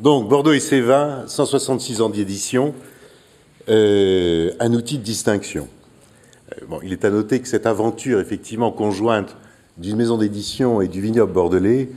Donc, 0.00 0.28
Bordeaux 0.28 0.52
et 0.52 0.60
ses 0.60 0.80
vins, 0.80 1.22
166 1.28 2.00
ans 2.00 2.08
d'édition, 2.08 2.74
euh, 3.68 4.50
un 4.58 4.74
outil 4.74 4.98
de 4.98 5.04
distinction. 5.04 5.68
Euh, 6.52 6.78
il 6.82 6.92
est 6.92 7.04
à 7.04 7.10
noter 7.10 7.40
que 7.40 7.46
cette 7.46 7.64
aventure, 7.64 8.18
effectivement, 8.18 8.72
conjointe 8.72 9.36
d'une 9.78 9.96
maison 9.96 10.18
d'édition 10.18 10.80
et 10.80 10.88
du 10.88 11.00
vignoble 11.00 11.32
bordelais, 11.32 11.90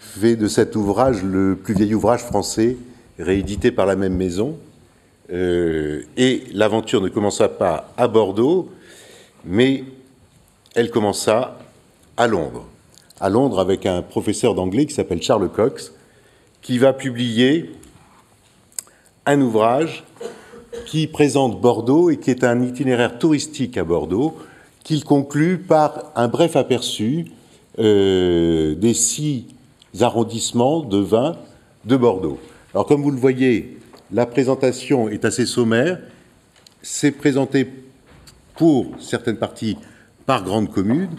fait 0.00 0.34
de 0.34 0.48
cet 0.48 0.74
ouvrage 0.74 1.22
le 1.22 1.54
plus 1.54 1.74
vieil 1.74 1.94
ouvrage 1.94 2.22
français 2.22 2.76
réédité 3.18 3.70
par 3.70 3.86
la 3.86 3.94
même 3.94 4.16
maison. 4.16 4.58
Euh, 5.32 6.02
et 6.16 6.44
l'aventure 6.52 7.00
ne 7.00 7.08
commença 7.08 7.48
pas 7.48 7.92
à 7.96 8.08
Bordeaux, 8.08 8.70
mais 9.44 9.84
elle 10.74 10.90
commença 10.90 11.58
à 12.16 12.26
Londres. 12.26 12.66
À 13.20 13.28
Londres 13.28 13.60
avec 13.60 13.86
un 13.86 14.02
professeur 14.02 14.54
d'anglais 14.54 14.86
qui 14.86 14.94
s'appelle 14.94 15.22
Charles 15.22 15.48
Cox, 15.48 15.92
qui 16.66 16.78
va 16.78 16.92
publier 16.92 17.70
un 19.24 19.40
ouvrage 19.40 20.02
qui 20.86 21.06
présente 21.06 21.60
Bordeaux 21.60 22.10
et 22.10 22.16
qui 22.16 22.32
est 22.32 22.42
un 22.42 22.60
itinéraire 22.60 23.20
touristique 23.20 23.78
à 23.78 23.84
Bordeaux, 23.84 24.36
qu'il 24.82 25.04
conclut 25.04 25.58
par 25.58 26.10
un 26.16 26.26
bref 26.26 26.56
aperçu 26.56 27.26
euh, 27.78 28.74
des 28.74 28.94
six 28.94 29.46
arrondissements 30.00 30.80
de 30.80 30.98
vin 30.98 31.36
de 31.84 31.96
Bordeaux. 31.96 32.40
Alors 32.74 32.84
comme 32.86 33.00
vous 33.00 33.12
le 33.12 33.16
voyez, 33.16 33.78
la 34.10 34.26
présentation 34.26 35.08
est 35.08 35.24
assez 35.24 35.46
sommaire. 35.46 36.00
C'est 36.82 37.12
présenté 37.12 37.70
pour 38.56 38.90
certaines 38.98 39.38
parties 39.38 39.76
par 40.26 40.42
grande 40.42 40.72
commune, 40.72 41.10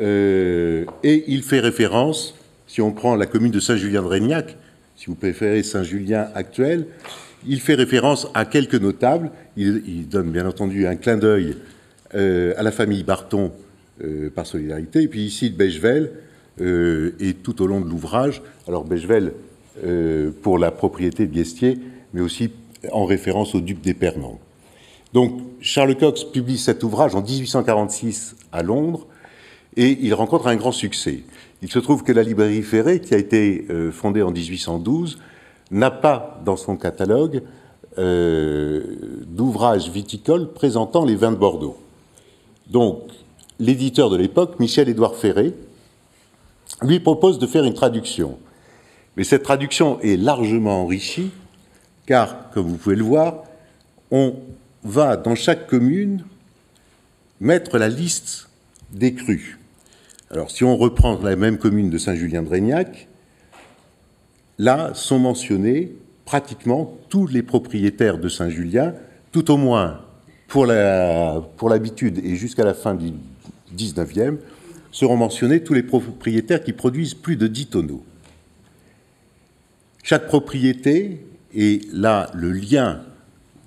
euh, 0.00 0.84
et 1.04 1.26
il 1.28 1.44
fait 1.44 1.60
référence, 1.60 2.34
si 2.66 2.82
on 2.82 2.90
prend 2.90 3.14
la 3.14 3.26
commune 3.26 3.52
de 3.52 3.60
Saint-Julien 3.60 4.02
de 4.02 4.08
Régnac, 4.08 4.56
si 5.00 5.06
vous 5.06 5.14
préférez 5.14 5.62
Saint-Julien 5.62 6.28
actuel, 6.34 6.86
il 7.46 7.62
fait 7.62 7.74
référence 7.74 8.28
à 8.34 8.44
quelques 8.44 8.74
notables. 8.74 9.30
Il, 9.56 10.06
donne 10.08 10.30
bien 10.30 10.46
entendu 10.46 10.86
un 10.86 10.96
clin 10.96 11.16
d'œil 11.16 11.56
euh, 12.14 12.52
à 12.58 12.62
la 12.62 12.70
famille 12.70 13.02
Barton 13.02 13.50
euh, 14.04 14.28
par 14.28 14.46
solidarité. 14.46 15.00
Et 15.00 15.08
puis 15.08 15.22
ici, 15.22 15.48
de 15.48 15.56
Bechevel, 15.56 16.12
et 16.58 17.32
tout 17.42 17.62
au 17.62 17.66
long 17.66 17.80
de 17.80 17.88
l'ouvrage, 17.88 18.42
alors 18.68 18.84
Bechevel 18.84 19.32
pour 20.42 20.58
la 20.58 20.70
propriété 20.70 21.26
de 21.26 21.32
Guestier, 21.32 21.78
mais 22.12 22.20
aussi 22.20 22.50
en 22.92 23.06
référence 23.06 23.54
au 23.54 23.62
duc 23.62 23.80
d'Épernon. 23.80 24.38
Donc 25.14 25.40
Charles 25.62 25.96
Cox 25.96 26.24
publie 26.24 26.58
cet 26.58 26.82
ouvrage 26.82 27.14
en 27.14 27.22
1846 27.22 28.36
à 28.52 28.62
Londres 28.62 29.06
et 29.78 29.96
il 30.02 30.12
rencontre 30.12 30.48
un 30.48 30.56
grand 30.56 30.72
succès. 30.72 31.20
Il 31.62 31.70
se 31.70 31.78
trouve 31.78 32.02
que 32.02 32.12
la 32.12 32.22
librairie 32.22 32.62
Ferré, 32.62 33.00
qui 33.00 33.14
a 33.14 33.18
été 33.18 33.66
euh, 33.70 33.92
fondée 33.92 34.22
en 34.22 34.30
1812, 34.30 35.18
n'a 35.70 35.90
pas 35.90 36.40
dans 36.44 36.56
son 36.56 36.76
catalogue 36.76 37.42
euh, 37.98 38.82
d'ouvrages 39.26 39.90
viticoles 39.90 40.52
présentant 40.52 41.04
les 41.04 41.16
vins 41.16 41.32
de 41.32 41.36
Bordeaux. 41.36 41.76
Donc 42.68 43.02
l'éditeur 43.58 44.10
de 44.10 44.16
l'époque, 44.16 44.58
Michel-Édouard 44.58 45.16
Ferré, 45.16 45.54
lui 46.82 46.98
propose 46.98 47.38
de 47.38 47.46
faire 47.46 47.64
une 47.64 47.74
traduction. 47.74 48.38
Mais 49.16 49.24
cette 49.24 49.42
traduction 49.42 50.00
est 50.00 50.16
largement 50.16 50.82
enrichie, 50.82 51.30
car, 52.06 52.50
comme 52.52 52.66
vous 52.66 52.76
pouvez 52.76 52.96
le 52.96 53.04
voir, 53.04 53.44
on 54.10 54.34
va 54.82 55.16
dans 55.16 55.34
chaque 55.34 55.66
commune 55.66 56.24
mettre 57.38 57.76
la 57.76 57.88
liste 57.88 58.48
des 58.92 59.14
crus. 59.14 59.59
Alors, 60.32 60.50
si 60.50 60.62
on 60.62 60.76
reprend 60.76 61.18
la 61.20 61.34
même 61.34 61.58
commune 61.58 61.90
de 61.90 61.98
Saint-Julien 61.98 62.42
de 62.42 62.48
Régnac, 62.48 63.08
là 64.58 64.92
sont 64.94 65.18
mentionnés 65.18 65.92
pratiquement 66.24 66.96
tous 67.08 67.26
les 67.26 67.42
propriétaires 67.42 68.18
de 68.18 68.28
Saint-Julien, 68.28 68.94
tout 69.32 69.50
au 69.50 69.56
moins 69.56 70.02
pour 70.46 70.66
l'habitude 70.66 72.18
et 72.24 72.36
jusqu'à 72.36 72.64
la 72.64 72.74
fin 72.74 72.94
du 72.94 73.12
19e, 73.76 74.36
seront 74.92 75.16
mentionnés 75.16 75.64
tous 75.64 75.74
les 75.74 75.82
propriétaires 75.82 76.62
qui 76.62 76.72
produisent 76.72 77.14
plus 77.14 77.36
de 77.36 77.48
10 77.48 77.66
tonneaux. 77.66 78.04
Chaque 80.04 80.26
propriété, 80.26 81.24
et 81.54 81.80
là 81.92 82.30
le 82.34 82.52
lien 82.52 83.02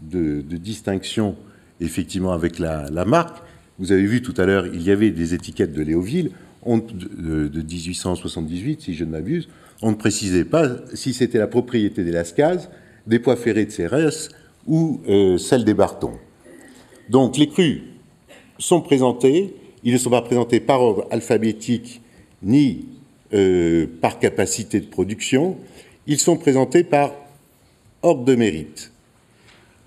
de, 0.01 0.41
distinction 0.41 1.35
effectivement 1.81 2.31
avec 2.31 2.59
la, 2.59 2.89
marque. 3.05 3.43
Vous 3.79 3.91
avez 3.91 4.05
vu 4.05 4.21
tout 4.21 4.33
à 4.37 4.45
l'heure, 4.45 4.67
il 4.67 4.81
y 4.81 4.91
avait 4.91 5.11
des 5.11 5.33
étiquettes 5.33 5.73
de 5.73 5.81
Léoville 5.81 6.31
de, 6.65 7.47
de, 7.47 7.61
1878, 7.61 8.81
si 8.81 8.93
je 8.93 9.03
ne 9.03 9.11
m'abuse. 9.11 9.47
On 9.81 9.91
ne 9.91 9.95
précisait 9.95 10.45
pas 10.45 10.69
si 10.93 11.13
c'était 11.13 11.37
la 11.37 11.47
propriété 11.47 12.03
des 12.03 12.11
Lascazes, 12.11 12.69
des 13.07 13.19
pois 13.19 13.35
ferrés 13.35 13.65
de 13.65 13.71
Cérès 13.71 14.29
ou 14.65 15.01
euh, 15.09 15.37
celle 15.37 15.65
des 15.65 15.73
Bartons. 15.73 16.17
Donc 17.09 17.37
les 17.37 17.47
crus 17.47 17.81
sont 18.59 18.81
présentés, 18.81 19.55
ils 19.83 19.93
ne 19.93 19.97
sont 19.97 20.09
pas 20.09 20.21
présentés 20.21 20.59
par 20.59 20.81
ordre 20.81 21.07
alphabétique 21.11 22.01
ni 22.41 22.85
euh, 23.33 23.87
par 23.99 24.19
capacité 24.19 24.79
de 24.79 24.85
production, 24.85 25.57
ils 26.07 26.19
sont 26.19 26.37
présentés 26.37 26.83
par 26.83 27.13
ordre 28.01 28.23
de 28.23 28.35
mérite. 28.35 28.91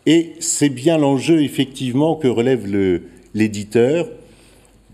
Et 0.06 0.34
c'est 0.40 0.68
bien 0.68 0.98
l'enjeu, 0.98 1.42
effectivement, 1.42 2.16
que 2.16 2.28
relève 2.28 2.66
l'éditeur 3.34 4.08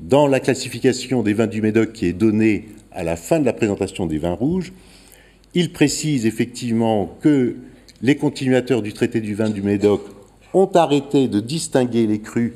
dans 0.03 0.27
la 0.27 0.41
classification 0.41 1.23
des 1.23 1.33
vins 1.33 1.47
du 1.47 1.63
Médoc 1.63 1.93
qui 1.93 2.07
est 2.07 2.13
donnée 2.13 2.69
à 2.91 3.05
la 3.05 3.17
fin 3.17 3.39
de 3.39 3.45
la 3.45 3.53
présentation 3.53 4.07
des 4.07 4.19
vins 4.19 4.35
rouges. 4.35 4.73
Il 5.55 5.73
précise 5.73 6.27
effectivement 6.27 7.17
que 7.21 7.57
les 8.03 8.17
continuateurs 8.17 8.83
du 8.83 8.93
traité 8.93 9.21
du 9.21 9.35
vin 9.35 9.49
du 9.49 9.63
Médoc 9.63 10.03
ont 10.55 10.71
arrêté 10.75 11.29
de 11.29 11.41
distinguer 11.41 12.07
les 12.07 12.21
crus 12.21 12.53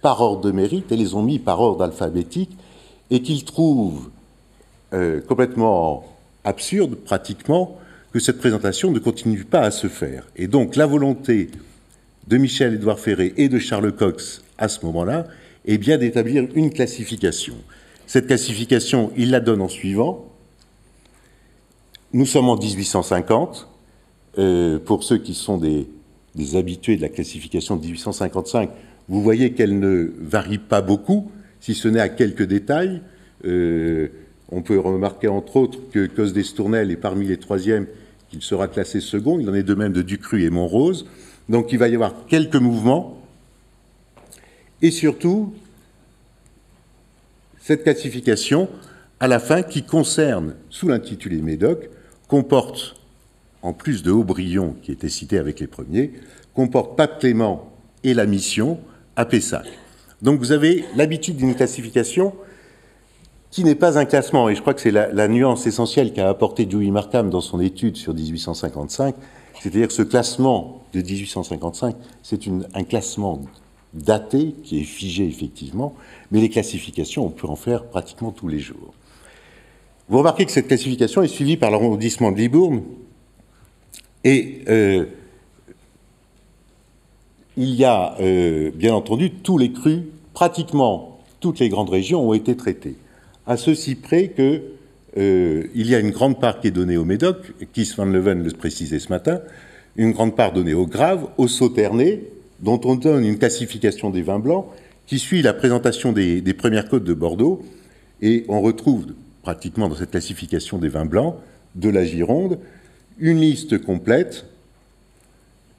par 0.00 0.20
ordre 0.20 0.40
de 0.40 0.50
mérite 0.50 0.90
et 0.90 0.96
les 0.96 1.14
ont 1.14 1.22
mis 1.22 1.38
par 1.38 1.60
ordre 1.60 1.84
alphabétique 1.84 2.56
et 3.10 3.20
qu'il 3.20 3.44
trouve 3.44 4.08
euh, 4.94 5.20
complètement 5.20 6.04
absurde, 6.44 6.96
pratiquement, 6.96 7.78
que 8.12 8.18
cette 8.18 8.38
présentation 8.38 8.90
ne 8.90 8.98
continue 8.98 9.44
pas 9.44 9.60
à 9.60 9.70
se 9.70 9.88
faire. 9.88 10.26
Et 10.36 10.48
donc 10.48 10.76
la 10.76 10.86
volonté 10.86 11.50
de 12.28 12.36
Michel-Édouard 12.38 12.98
Ferré 12.98 13.34
et 13.36 13.48
de 13.48 13.58
Charles 13.58 13.92
Cox 13.92 14.42
à 14.58 14.68
ce 14.68 14.84
moment-là 14.86 15.26
est 15.64 15.78
bien 15.78 15.98
d'établir 15.98 16.46
une 16.54 16.70
classification. 16.70 17.54
Cette 18.06 18.26
classification, 18.26 19.12
il 19.16 19.30
la 19.30 19.40
donne 19.40 19.62
en 19.62 19.68
suivant. 19.68 20.28
Nous 22.12 22.26
sommes 22.26 22.48
en 22.48 22.56
1850. 22.56 23.68
Euh, 24.38 24.78
pour 24.78 25.04
ceux 25.04 25.18
qui 25.18 25.34
sont 25.34 25.58
des, 25.58 25.86
habitués 26.54 26.96
de 26.96 27.02
la 27.02 27.08
classification 27.08 27.76
de 27.76 27.82
1855, 27.82 28.70
vous 29.08 29.22
voyez 29.22 29.52
qu'elle 29.52 29.78
ne 29.78 30.12
varie 30.20 30.58
pas 30.58 30.80
beaucoup, 30.80 31.30
si 31.60 31.74
ce 31.74 31.88
n'est 31.88 32.00
à 32.00 32.08
quelques 32.08 32.44
détails. 32.44 33.02
Euh, 33.44 34.08
on 34.50 34.62
peut 34.62 34.78
remarquer 34.78 35.28
entre 35.28 35.56
autres 35.56 35.78
que 35.90 36.06
Cos 36.06 36.32
d'Estournel 36.32 36.90
est 36.90 36.96
parmi 36.96 37.26
les 37.26 37.38
troisièmes, 37.38 37.86
qu'il 38.30 38.42
sera 38.42 38.68
classé 38.68 39.00
second. 39.00 39.38
Il 39.38 39.48
en 39.48 39.54
est 39.54 39.62
de 39.62 39.74
même 39.74 39.92
de 39.92 40.02
Ducru 40.02 40.44
et 40.44 40.50
Montrose. 40.50 41.06
Donc 41.48 41.72
il 41.72 41.78
va 41.78 41.88
y 41.88 41.94
avoir 41.94 42.26
quelques 42.26 42.56
mouvements. 42.56 43.21
Et 44.82 44.90
surtout, 44.90 45.54
cette 47.60 47.84
classification, 47.84 48.68
à 49.20 49.28
la 49.28 49.38
fin, 49.38 49.62
qui 49.62 49.84
concerne, 49.84 50.56
sous 50.68 50.88
l'intitulé 50.88 51.40
Médoc, 51.40 51.88
comporte, 52.26 52.96
en 53.62 53.72
plus 53.72 54.02
de 54.02 54.10
Aubryon, 54.10 54.74
qui 54.82 54.90
était 54.90 55.08
cité 55.08 55.38
avec 55.38 55.60
les 55.60 55.68
premiers, 55.68 56.12
comporte 56.54 56.96
Pape 56.96 57.20
Clément 57.20 57.72
et 58.02 58.14
la 58.14 58.26
mission 58.26 58.80
à 59.14 59.24
Pessac. 59.24 59.66
Donc 60.20 60.40
vous 60.40 60.50
avez 60.50 60.84
l'habitude 60.96 61.36
d'une 61.36 61.54
classification 61.54 62.34
qui 63.50 63.64
n'est 63.64 63.74
pas 63.74 63.98
un 63.98 64.06
classement, 64.06 64.48
et 64.48 64.54
je 64.54 64.60
crois 64.62 64.72
que 64.72 64.80
c'est 64.80 64.90
la, 64.90 65.28
nuance 65.28 65.66
essentielle 65.66 66.12
qu'a 66.12 66.28
apporté 66.28 66.64
Dewey 66.64 66.90
Markham 66.90 67.28
dans 67.28 67.42
son 67.42 67.60
étude 67.60 67.96
sur 67.96 68.14
1855, 68.14 69.14
c'est-à-dire 69.60 69.88
que 69.88 69.92
ce 69.92 70.02
classement 70.02 70.82
de 70.94 71.02
1855, 71.02 71.94
c'est 72.22 72.40
un 72.74 72.82
classement 72.84 73.42
daté 73.94 74.54
qui 74.62 74.80
est 74.80 74.84
figé 74.84 75.26
effectivement, 75.26 75.94
mais 76.30 76.40
les 76.40 76.48
classifications, 76.48 77.26
on 77.26 77.30
peut 77.30 77.46
en 77.46 77.56
faire 77.56 77.84
pratiquement 77.84 78.30
tous 78.30 78.48
les 78.48 78.58
jours. 78.58 78.94
Vous 80.08 80.18
remarquez 80.18 80.44
que 80.44 80.52
cette 80.52 80.68
classification 80.68 81.22
est 81.22 81.28
suivie 81.28 81.56
par 81.56 81.70
l'arrondissement 81.70 82.32
de 82.32 82.38
Libourne, 82.38 82.82
et 84.24 84.62
euh, 84.68 85.06
il 87.56 87.74
y 87.74 87.84
a 87.84 88.16
euh, 88.20 88.70
bien 88.74 88.94
entendu 88.94 89.30
tous 89.30 89.58
les 89.58 89.72
crus, 89.72 90.02
pratiquement 90.32 91.20
toutes 91.40 91.58
les 91.58 91.68
grandes 91.68 91.90
régions 91.90 92.28
ont 92.28 92.34
été 92.34 92.56
traitées, 92.56 92.96
à 93.46 93.56
ceci 93.56 93.94
près 93.94 94.28
que 94.28 94.62
euh, 95.18 95.64
il 95.74 95.90
y 95.90 95.94
a 95.94 95.98
une 95.98 96.10
grande 96.10 96.40
part 96.40 96.60
qui 96.60 96.68
est 96.68 96.72
donnée 96.72 96.96
au 96.96 97.04
Médoc, 97.04 97.52
Kiss 97.72 97.96
van 97.96 98.06
Leven 98.06 98.42
le 98.42 98.50
précisait 98.52 98.98
ce 98.98 99.10
matin, 99.10 99.40
une 99.96 100.12
grande 100.12 100.34
part 100.34 100.52
donnée 100.52 100.72
au 100.72 100.86
Grave, 100.86 101.28
au 101.36 101.48
Sauternay, 101.48 102.22
dont 102.62 102.80
on 102.84 102.94
donne 102.94 103.24
une 103.24 103.38
classification 103.38 104.10
des 104.10 104.22
vins 104.22 104.38
blancs 104.38 104.66
qui 105.06 105.18
suit 105.18 105.42
la 105.42 105.52
présentation 105.52 106.12
des, 106.12 106.54
premières 106.54 106.88
côtes 106.88 107.04
de 107.04 107.14
Bordeaux, 107.14 107.62
et 108.20 108.44
on 108.48 108.60
retrouve 108.60 109.06
pratiquement 109.42 109.88
dans 109.88 109.96
cette 109.96 110.12
classification 110.12 110.78
des 110.78 110.88
vins 110.88 111.04
blancs 111.04 111.34
de 111.74 111.88
la 111.88 112.04
Gironde, 112.04 112.58
une 113.18 113.40
liste 113.40 113.78
complète 113.78 114.46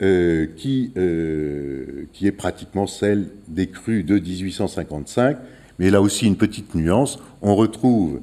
euh, 0.01 0.47
qui, 0.57 0.91
euh, 0.97 2.05
qui 2.11 2.27
est 2.27 2.31
pratiquement 2.33 2.85
celle 2.85 3.29
des 3.47 3.67
crues 3.67 4.03
de 4.03 4.19
1855, 4.19 5.37
mais 5.79 5.89
là 5.89 6.01
aussi 6.01 6.27
une 6.27 6.35
petite 6.35 6.75
nuance, 6.75 7.19
on 7.41 7.55
retrouve 7.55 8.19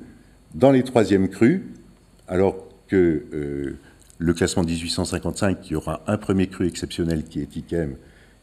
dans 0.55 0.71
les 0.71 0.83
troisièmes 0.83 1.29
crues, 1.29 1.67
alors 2.29 2.57
que 2.89 3.25
euh, 3.33 3.79
le 4.19 4.35
classement 4.35 4.65
1855, 4.65 5.61
qui 5.61 5.75
aura 5.75 6.03
un 6.07 6.19
premier 6.19 6.47
cru 6.49 6.67
exceptionnel 6.67 7.25
qui 7.25 7.41
est 7.41 7.57
Ikem, 7.57 7.97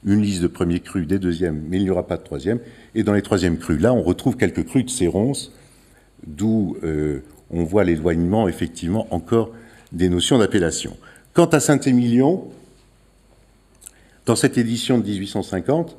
une 0.06 0.22
liste 0.22 0.42
de 0.42 0.48
premiers 0.48 0.80
crus, 0.80 1.08
des 1.08 1.20
deuxièmes, 1.20 1.64
mais 1.68 1.78
il 1.78 1.84
n'y 1.84 1.90
aura 1.90 2.08
pas 2.08 2.18
de 2.18 2.24
troisième. 2.24 2.60
Et 2.96 3.04
dans 3.04 3.14
les 3.14 3.22
troisièmes 3.22 3.58
crus, 3.58 3.82
là, 3.82 3.94
on 3.94 4.02
retrouve 4.02 4.38
quelques 4.38 4.66
crus 4.66 4.86
de 4.86 4.90
Séronce, 4.90 5.54
d'où 6.26 6.78
on 7.50 7.64
voit 7.64 7.84
l'éloignement, 7.84 8.48
effectivement, 8.48 9.08
encore 9.12 9.52
des 9.92 10.10
notions 10.10 10.38
d'appellation. 10.38 10.98
Quant 11.34 11.46
à 11.46 11.60
Saint-Émilion, 11.60 12.48
dans 14.26 14.36
cette 14.36 14.58
édition 14.58 14.98
de 14.98 15.04
1850, 15.06 15.98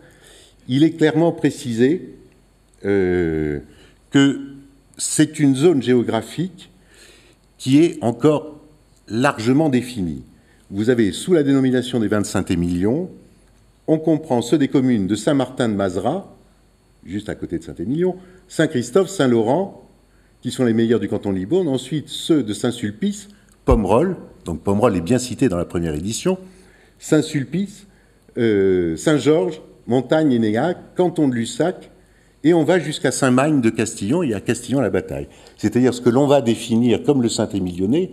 il 0.68 0.84
est 0.84 0.92
clairement 0.92 1.32
précisé 1.32 2.14
euh, 2.84 3.60
que 4.10 4.40
c'est 4.98 5.38
une 5.40 5.56
zone 5.56 5.82
géographique 5.82 6.70
qui 7.56 7.78
est 7.78 7.98
encore 8.02 8.60
largement 9.08 9.70
définie. 9.70 10.22
Vous 10.70 10.90
avez 10.90 11.12
sous 11.12 11.32
la 11.32 11.42
dénomination 11.42 11.98
des 11.98 12.08
25 12.08 12.50
émilions, 12.50 13.10
on 13.88 13.98
comprend 13.98 14.42
ceux 14.42 14.58
des 14.58 14.68
communes 14.68 15.06
de 15.06 15.14
Saint-Martin 15.16 15.68
de 15.68 15.74
Mazera, 15.74 16.36
juste 17.04 17.30
à 17.30 17.34
côté 17.34 17.58
de 17.58 17.64
Saint-Émilion, 17.64 18.16
Saint-Christophe, 18.46 19.08
Saint-Laurent, 19.08 19.88
qui 20.42 20.50
sont 20.50 20.64
les 20.64 20.74
meilleurs 20.74 21.00
du 21.00 21.08
canton 21.08 21.32
de 21.32 21.38
Libourne, 21.38 21.68
ensuite 21.68 22.08
ceux 22.08 22.42
de 22.42 22.52
Saint-Sulpice, 22.52 23.28
Pomerol, 23.64 24.16
donc 24.44 24.60
Pomerol 24.62 24.94
est 24.94 25.00
bien 25.00 25.18
cité 25.18 25.48
dans 25.48 25.56
la 25.56 25.64
première 25.64 25.94
édition, 25.94 26.38
Saint-Sulpice, 26.98 27.86
euh, 28.36 28.94
Saint-Georges, 28.96 29.62
Montagne 29.86 30.32
et 30.32 30.38
Néac, 30.38 30.76
canton 30.94 31.26
de 31.26 31.34
Lussac, 31.34 31.90
et 32.44 32.54
on 32.54 32.64
va 32.64 32.78
jusqu'à 32.78 33.10
Saint-Magne 33.10 33.60
de 33.62 33.70
Castillon 33.70 34.22
et 34.22 34.34
à 34.34 34.40
Castillon-la-Bataille. 34.40 35.28
C'est-à-dire 35.56 35.92
ce 35.94 36.00
que 36.00 36.10
l'on 36.10 36.26
va 36.26 36.40
définir 36.40 37.02
comme 37.02 37.22
le 37.22 37.28
Saint-Émilionnais. 37.28 38.12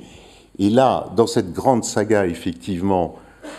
Et 0.58 0.70
là, 0.70 1.12
dans 1.16 1.28
cette 1.28 1.52
grande 1.52 1.84
saga, 1.84 2.26
effectivement, 2.26 3.16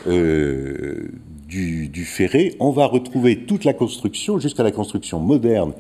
euh, 0.09 1.09
du, 1.47 1.89
du, 1.89 2.05
ferré, 2.05 2.57
on 2.61 2.71
va 2.71 2.87
retrouver 2.87 3.45
toute 3.45 3.65
la 3.65 3.73
construction, 3.73 4.39
jusqu'à 4.39 4.63
la 4.63 4.73
construction 4.73 5.21
moderne 5.21 5.73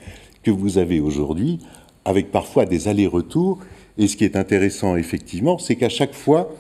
que 0.42 0.50
vous 0.50 0.78
avez 0.78 1.00
aujourd'hui, 1.00 1.58
avec 2.04 2.30
parfois 2.30 2.66
des 2.66 2.88
allers-retours. 2.88 3.58
Et 3.98 4.08
ce 4.08 4.16
qui 4.16 4.24
est 4.24 4.36
intéressant, 4.36 4.96
effectivement, 4.96 5.58
c'est 5.58 5.76
qu'à 5.76 5.88
chaque 5.88 6.14
fois, 6.14 6.54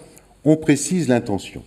on 0.44 0.56
précise 0.56 1.08
l'intention 1.08 1.62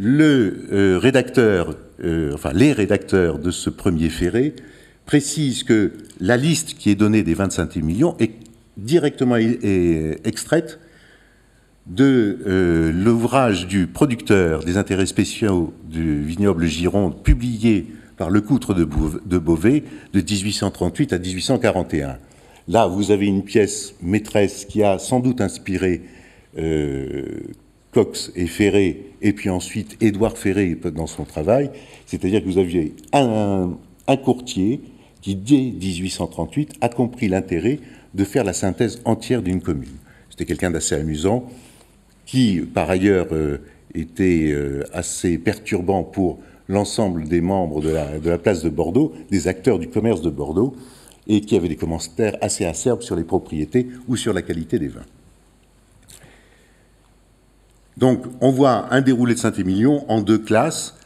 le 0.00 0.66
euh, 0.72 0.98
rédacteur, 0.98 1.76
euh, 2.02 2.32
enfin 2.32 2.52
les 2.54 2.72
rédacteurs 2.72 3.38
de 3.38 3.50
ce 3.50 3.68
premier 3.68 4.08
ferré 4.08 4.54
précisent 5.04 5.62
que 5.62 5.92
la 6.20 6.38
liste 6.38 6.74
qui 6.74 6.88
est 6.88 6.94
donnée 6.94 7.22
des 7.22 7.34
25 7.34 7.76
millions 7.76 8.16
est 8.18 8.32
directement 8.78 9.36
extraite 9.36 10.79
de 11.86 12.38
euh, 12.46 12.92
l'ouvrage 12.92 13.66
du 13.66 13.86
producteur 13.86 14.64
des 14.64 14.76
intérêts 14.76 15.06
spéciaux 15.06 15.72
du 15.84 16.22
vignoble 16.22 16.66
Gironde, 16.66 17.22
publié 17.22 17.86
par 18.16 18.30
Le 18.30 18.40
Coutre 18.40 18.74
de, 18.74 18.84
Beauvais 18.84 19.82
de 20.12 20.20
1838 20.20 21.12
à 21.12 21.18
1841. 21.18 22.18
Là, 22.68 22.86
vous 22.86 23.10
avez 23.10 23.26
une 23.26 23.42
pièce 23.42 23.94
maîtresse 24.02 24.66
qui 24.66 24.82
a 24.82 24.98
sans 24.98 25.20
doute 25.20 25.40
inspiré 25.40 26.02
Cox 27.92 28.30
et 28.36 28.46
Ferré, 28.46 29.12
et 29.20 29.32
puis 29.32 29.50
ensuite 29.50 29.96
Édouard 30.00 30.38
Ferré 30.38 30.78
dans 30.94 31.06
son 31.06 31.24
travail, 31.24 31.70
c'est-à-dire 32.06 32.40
que 32.40 32.46
vous 32.46 32.58
aviez 32.58 32.94
un, 33.12 33.76
courtier 34.24 34.80
qui, 35.20 35.34
dès 35.34 35.72
1838, 35.72 36.74
a 36.80 36.88
compris 36.88 37.28
l'intérêt 37.28 37.78
de 38.14 38.24
faire 38.24 38.44
la 38.44 38.52
synthèse 38.52 39.00
entière 39.04 39.42
d'une 39.42 39.60
commune. 39.60 39.96
C'était 40.30 40.44
quelqu'un 40.44 40.70
d'assez 40.70 40.94
amusant, 40.94 41.48
qui, 42.30 42.60
par 42.60 42.88
ailleurs, 42.88 43.26
euh, 43.32 43.58
était 43.92 44.52
euh, 44.52 44.84
assez 44.92 45.36
perturbant 45.36 46.04
pour 46.04 46.38
l'ensemble 46.68 47.24
des 47.24 47.40
membres 47.40 47.80
de 47.80 47.90
la, 47.90 48.38
place 48.38 48.62
de 48.62 48.68
Bordeaux, 48.68 49.12
des 49.32 49.48
acteurs 49.48 49.80
du 49.80 49.88
commerce 49.88 50.22
de 50.22 50.30
Bordeaux, 50.30 50.76
et 51.26 51.40
qui 51.40 51.56
avait 51.56 51.68
des 51.68 51.74
commentaires 51.74 52.36
assez 52.40 52.64
acerbes 52.64 53.02
sur 53.02 53.16
les 53.16 53.24
propriétés 53.24 53.88
ou 54.06 54.14
sur 54.14 54.32
la 54.32 54.42
qualité 54.42 54.78
des 54.78 54.86
vins. 54.86 55.06
Donc 57.96 58.24
on 58.40 58.52
voit 58.52 58.94
un 58.94 59.00
déroulé 59.00 59.34
de 59.34 59.40
Saint-Émilion 59.40 60.08
en 60.08 60.20
deux 60.20 60.38
classes. 60.38 60.96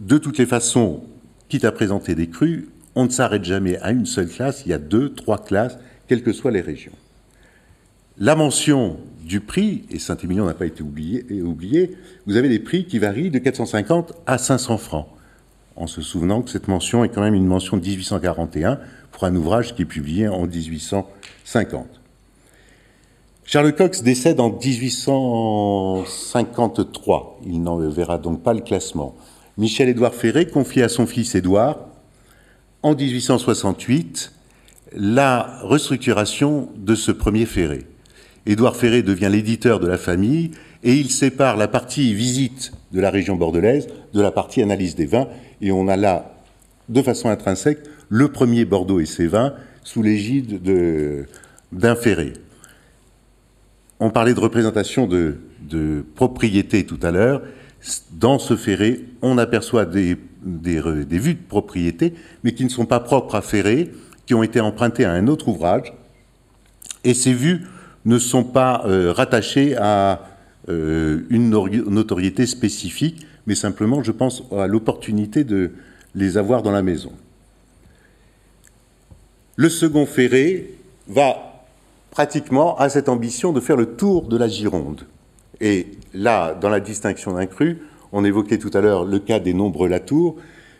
De 0.00 0.18
toutes 0.18 0.38
les 0.38 0.46
façons, 0.46 1.04
quitte 1.48 1.64
à 1.64 1.70
présenter 1.70 2.16
des 2.16 2.28
crus, 2.28 2.66
on 2.96 3.04
ne 3.04 3.10
s'arrête 3.10 3.44
jamais 3.44 3.78
à 3.78 3.92
une 3.92 4.06
seule 4.06 4.28
classe, 4.28 4.64
il 4.66 4.70
y 4.70 4.74
a 4.74 4.78
deux, 4.78 5.14
trois 5.14 5.38
classes, 5.38 5.78
quelles 6.08 6.24
que 6.24 6.32
soient 6.32 6.50
les 6.50 6.62
régions. 6.62 6.92
La 8.18 8.34
mention 8.34 8.98
du 9.28 9.40
prix, 9.40 9.84
et 9.90 9.98
Saint-Émilion 9.98 10.46
n'a 10.46 10.54
pas 10.54 10.64
été 10.64 10.82
oublié, 10.82 11.42
oublié, 11.42 11.98
vous 12.26 12.36
avez 12.36 12.48
des 12.48 12.58
prix 12.58 12.86
qui 12.86 12.98
varient 12.98 13.28
de 13.30 13.38
450 13.38 14.14
à 14.26 14.38
500 14.38 14.78
francs, 14.78 15.06
en 15.76 15.86
se 15.86 16.00
souvenant 16.00 16.40
que 16.40 16.48
cette 16.50 16.66
mention 16.66 17.04
est 17.04 17.10
quand 17.10 17.20
même 17.20 17.34
une 17.34 17.46
mention 17.46 17.76
de 17.76 17.82
1841 17.82 18.80
pour 19.12 19.24
un 19.24 19.36
ouvrage 19.36 19.74
qui 19.74 19.82
est 19.82 19.84
publié 19.84 20.28
en 20.28 20.46
1850. 20.46 21.86
Charles 23.44 23.74
Cox 23.74 24.02
décède 24.02 24.40
en 24.40 24.48
1853. 24.50 27.40
Il 27.46 27.62
n'en 27.62 27.76
verra 27.78 28.16
donc 28.18 28.42
pas 28.42 28.54
le 28.54 28.60
classement. 28.60 29.14
Michel-Édouard 29.58 30.14
Ferré 30.14 30.46
confie 30.46 30.80
à 30.82 30.88
son 30.88 31.06
fils 31.06 31.34
Édouard, 31.34 31.80
en 32.82 32.94
1868, 32.94 34.32
la 34.94 35.58
restructuration 35.62 36.70
de 36.76 36.94
ce 36.94 37.12
premier 37.12 37.44
Ferré. 37.44 37.87
Édouard 38.48 38.76
Ferré 38.76 39.02
devient 39.02 39.28
l'éditeur 39.30 39.78
de 39.78 39.86
la 39.86 39.98
famille 39.98 40.52
et 40.82 40.94
il 40.94 41.10
sépare 41.10 41.58
la 41.58 41.68
partie 41.68 42.14
visite 42.14 42.72
de 42.92 43.00
la 43.00 43.10
région 43.10 43.36
bordelaise 43.36 43.88
de 44.14 44.22
la 44.22 44.30
partie 44.30 44.62
analyse 44.62 44.94
des 44.94 45.04
vins. 45.04 45.28
Et 45.60 45.70
on 45.70 45.86
a 45.86 45.98
là, 45.98 46.34
de 46.88 47.02
façon 47.02 47.28
intrinsèque, 47.28 47.80
le 48.08 48.28
premier 48.28 48.64
Bordeaux 48.64 49.00
et 49.00 49.06
ses 49.06 49.26
vins 49.26 49.52
sous 49.84 50.02
l'égide 50.02 50.62
d'un 51.72 51.94
Ferré. 51.94 52.32
On 54.00 54.08
parlait 54.08 54.32
de 54.32 54.40
représentation 54.40 55.06
de, 55.06 55.36
propriété 56.14 56.86
tout 56.86 57.00
à 57.02 57.10
l'heure. 57.10 57.42
Dans 58.12 58.38
ce 58.38 58.56
ferré, 58.56 59.04
on 59.20 59.36
aperçoit 59.36 59.84
des, 59.84 60.16
vues 60.42 61.34
de 61.34 61.48
propriété, 61.48 62.14
mais 62.44 62.54
qui 62.54 62.64
ne 62.64 62.70
sont 62.70 62.86
pas 62.86 63.00
propres 63.00 63.34
à 63.34 63.42
Ferré, 63.42 63.90
qui 64.24 64.32
ont 64.34 64.42
été 64.42 64.60
empruntées 64.60 65.04
à 65.04 65.12
un 65.12 65.26
autre 65.26 65.48
ouvrage. 65.48 65.92
Et 67.04 67.12
ces 67.12 67.34
vues 67.34 67.66
ne 68.08 68.18
sont 68.18 68.42
pas 68.42 68.84
euh, 68.86 69.12
rattachées 69.12 69.76
à 69.76 70.22
euh, 70.70 71.20
une 71.28 71.50
notoriété 71.50 72.46
spécifique, 72.46 73.26
mais 73.46 73.54
simplement, 73.54 74.02
je 74.02 74.12
pense, 74.12 74.42
à 74.50 74.66
l'opportunité 74.66 75.44
de 75.44 75.72
les 76.14 76.38
avoir 76.38 76.62
dans 76.62 76.70
la 76.70 76.82
maison. 76.82 77.12
Le 79.56 79.68
second 79.68 80.06
ferré 80.06 80.74
va 81.06 81.66
pratiquement 82.10 82.78
a 82.78 82.88
cette 82.88 83.10
ambition 83.10 83.52
de 83.52 83.60
faire 83.60 83.76
le 83.76 83.86
tour 83.86 84.26
de 84.26 84.36
la 84.38 84.48
Gironde. 84.48 85.02
Et 85.60 85.88
là, 86.14 86.54
dans 86.54 86.70
la 86.70 86.80
distinction 86.80 87.34
d'un 87.34 87.46
cru, 87.46 87.78
on 88.12 88.24
évoquait 88.24 88.58
tout 88.58 88.70
à 88.72 88.80
l'heure 88.80 89.04
le 89.04 89.18
cas 89.18 89.38
des 89.38 89.52
nombres 89.52 89.86
Latour, 89.86 90.36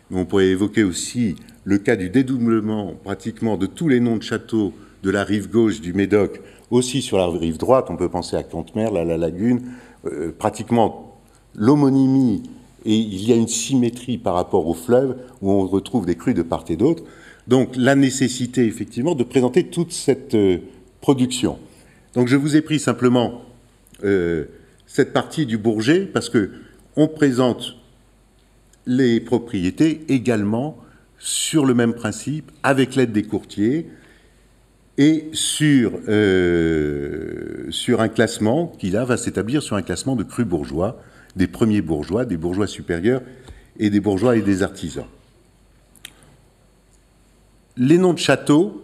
mais 0.09 0.19
on 0.19 0.25
pourrait 0.25 0.47
évoquer 0.47 0.83
aussi 0.83 1.35
le 1.63 1.77
cas 1.77 1.95
du 1.95 2.09
dédoublement 2.09 2.95
pratiquement 3.03 3.55
de 3.55 3.67
tous 3.67 3.87
les 3.87 3.99
noms 3.99 4.17
de 4.17 4.23
châteaux 4.23 4.73
de 5.03 5.11
la 5.11 5.23
rive 5.23 5.49
gauche 5.49 5.81
du 5.81 5.93
Médoc, 5.93 6.41
aussi 6.71 7.01
sur 7.01 7.17
la 7.17 7.27
rive 7.27 7.57
droite. 7.57 7.87
On 7.89 7.95
peut 7.95 8.09
penser 8.09 8.35
à 8.35 8.43
Cantemerle, 8.43 8.97
à 8.97 9.05
la 9.05 9.17
Lagune, 9.17 9.61
euh, 10.05 10.33
pratiquement 10.37 11.17
l'homonymie 11.55 12.43
et 12.85 12.95
il 12.95 13.27
y 13.27 13.33
a 13.33 13.35
une 13.35 13.47
symétrie 13.47 14.17
par 14.17 14.35
rapport 14.35 14.67
au 14.67 14.73
fleuve 14.73 15.17
où 15.41 15.51
on 15.51 15.67
retrouve 15.67 16.05
des 16.05 16.15
crues 16.15 16.33
de 16.33 16.41
part 16.41 16.65
et 16.69 16.77
d'autre. 16.77 17.03
Donc 17.47 17.75
la 17.75 17.95
nécessité 17.95 18.65
effectivement 18.65 19.15
de 19.15 19.23
présenter 19.23 19.65
toute 19.65 19.91
cette 19.91 20.35
euh, 20.35 20.59
production. 21.01 21.57
Donc 22.13 22.27
je 22.27 22.35
vous 22.35 22.55
ai 22.55 22.61
pris 22.61 22.79
simplement 22.79 23.41
euh, 24.03 24.45
cette 24.87 25.13
partie 25.13 25.45
du 25.45 25.57
Bourget 25.57 26.05
parce 26.05 26.29
que 26.29 26.51
on 26.95 27.07
présente 27.07 27.75
les 28.85 29.19
propriétés 29.19 30.01
également 30.07 30.77
sur 31.19 31.65
le 31.65 31.73
même 31.73 31.93
principe, 31.93 32.51
avec 32.63 32.95
l'aide 32.95 33.11
des 33.11 33.23
courtiers, 33.23 33.87
et 34.99 35.29
sur, 35.31 35.93
euh, 36.09 37.71
sur 37.71 38.01
un 38.01 38.09
classement 38.09 38.67
qui 38.77 38.89
là 38.89 39.05
va 39.05 39.15
s'établir 39.15 39.63
sur 39.63 39.77
un 39.77 39.81
classement 39.81 40.17
de 40.17 40.23
crus 40.23 40.45
bourgeois, 40.45 41.01
des 41.37 41.47
premiers 41.47 41.81
bourgeois, 41.81 42.25
des 42.25 42.35
bourgeois 42.35 42.67
supérieurs 42.67 43.21
et 43.79 43.89
des 43.89 44.01
bourgeois 44.01 44.35
et 44.35 44.41
des 44.41 44.61
artisans. 44.61 45.05
Les 47.77 47.97
noms 47.97 48.11
de 48.11 48.19
châteaux 48.19 48.83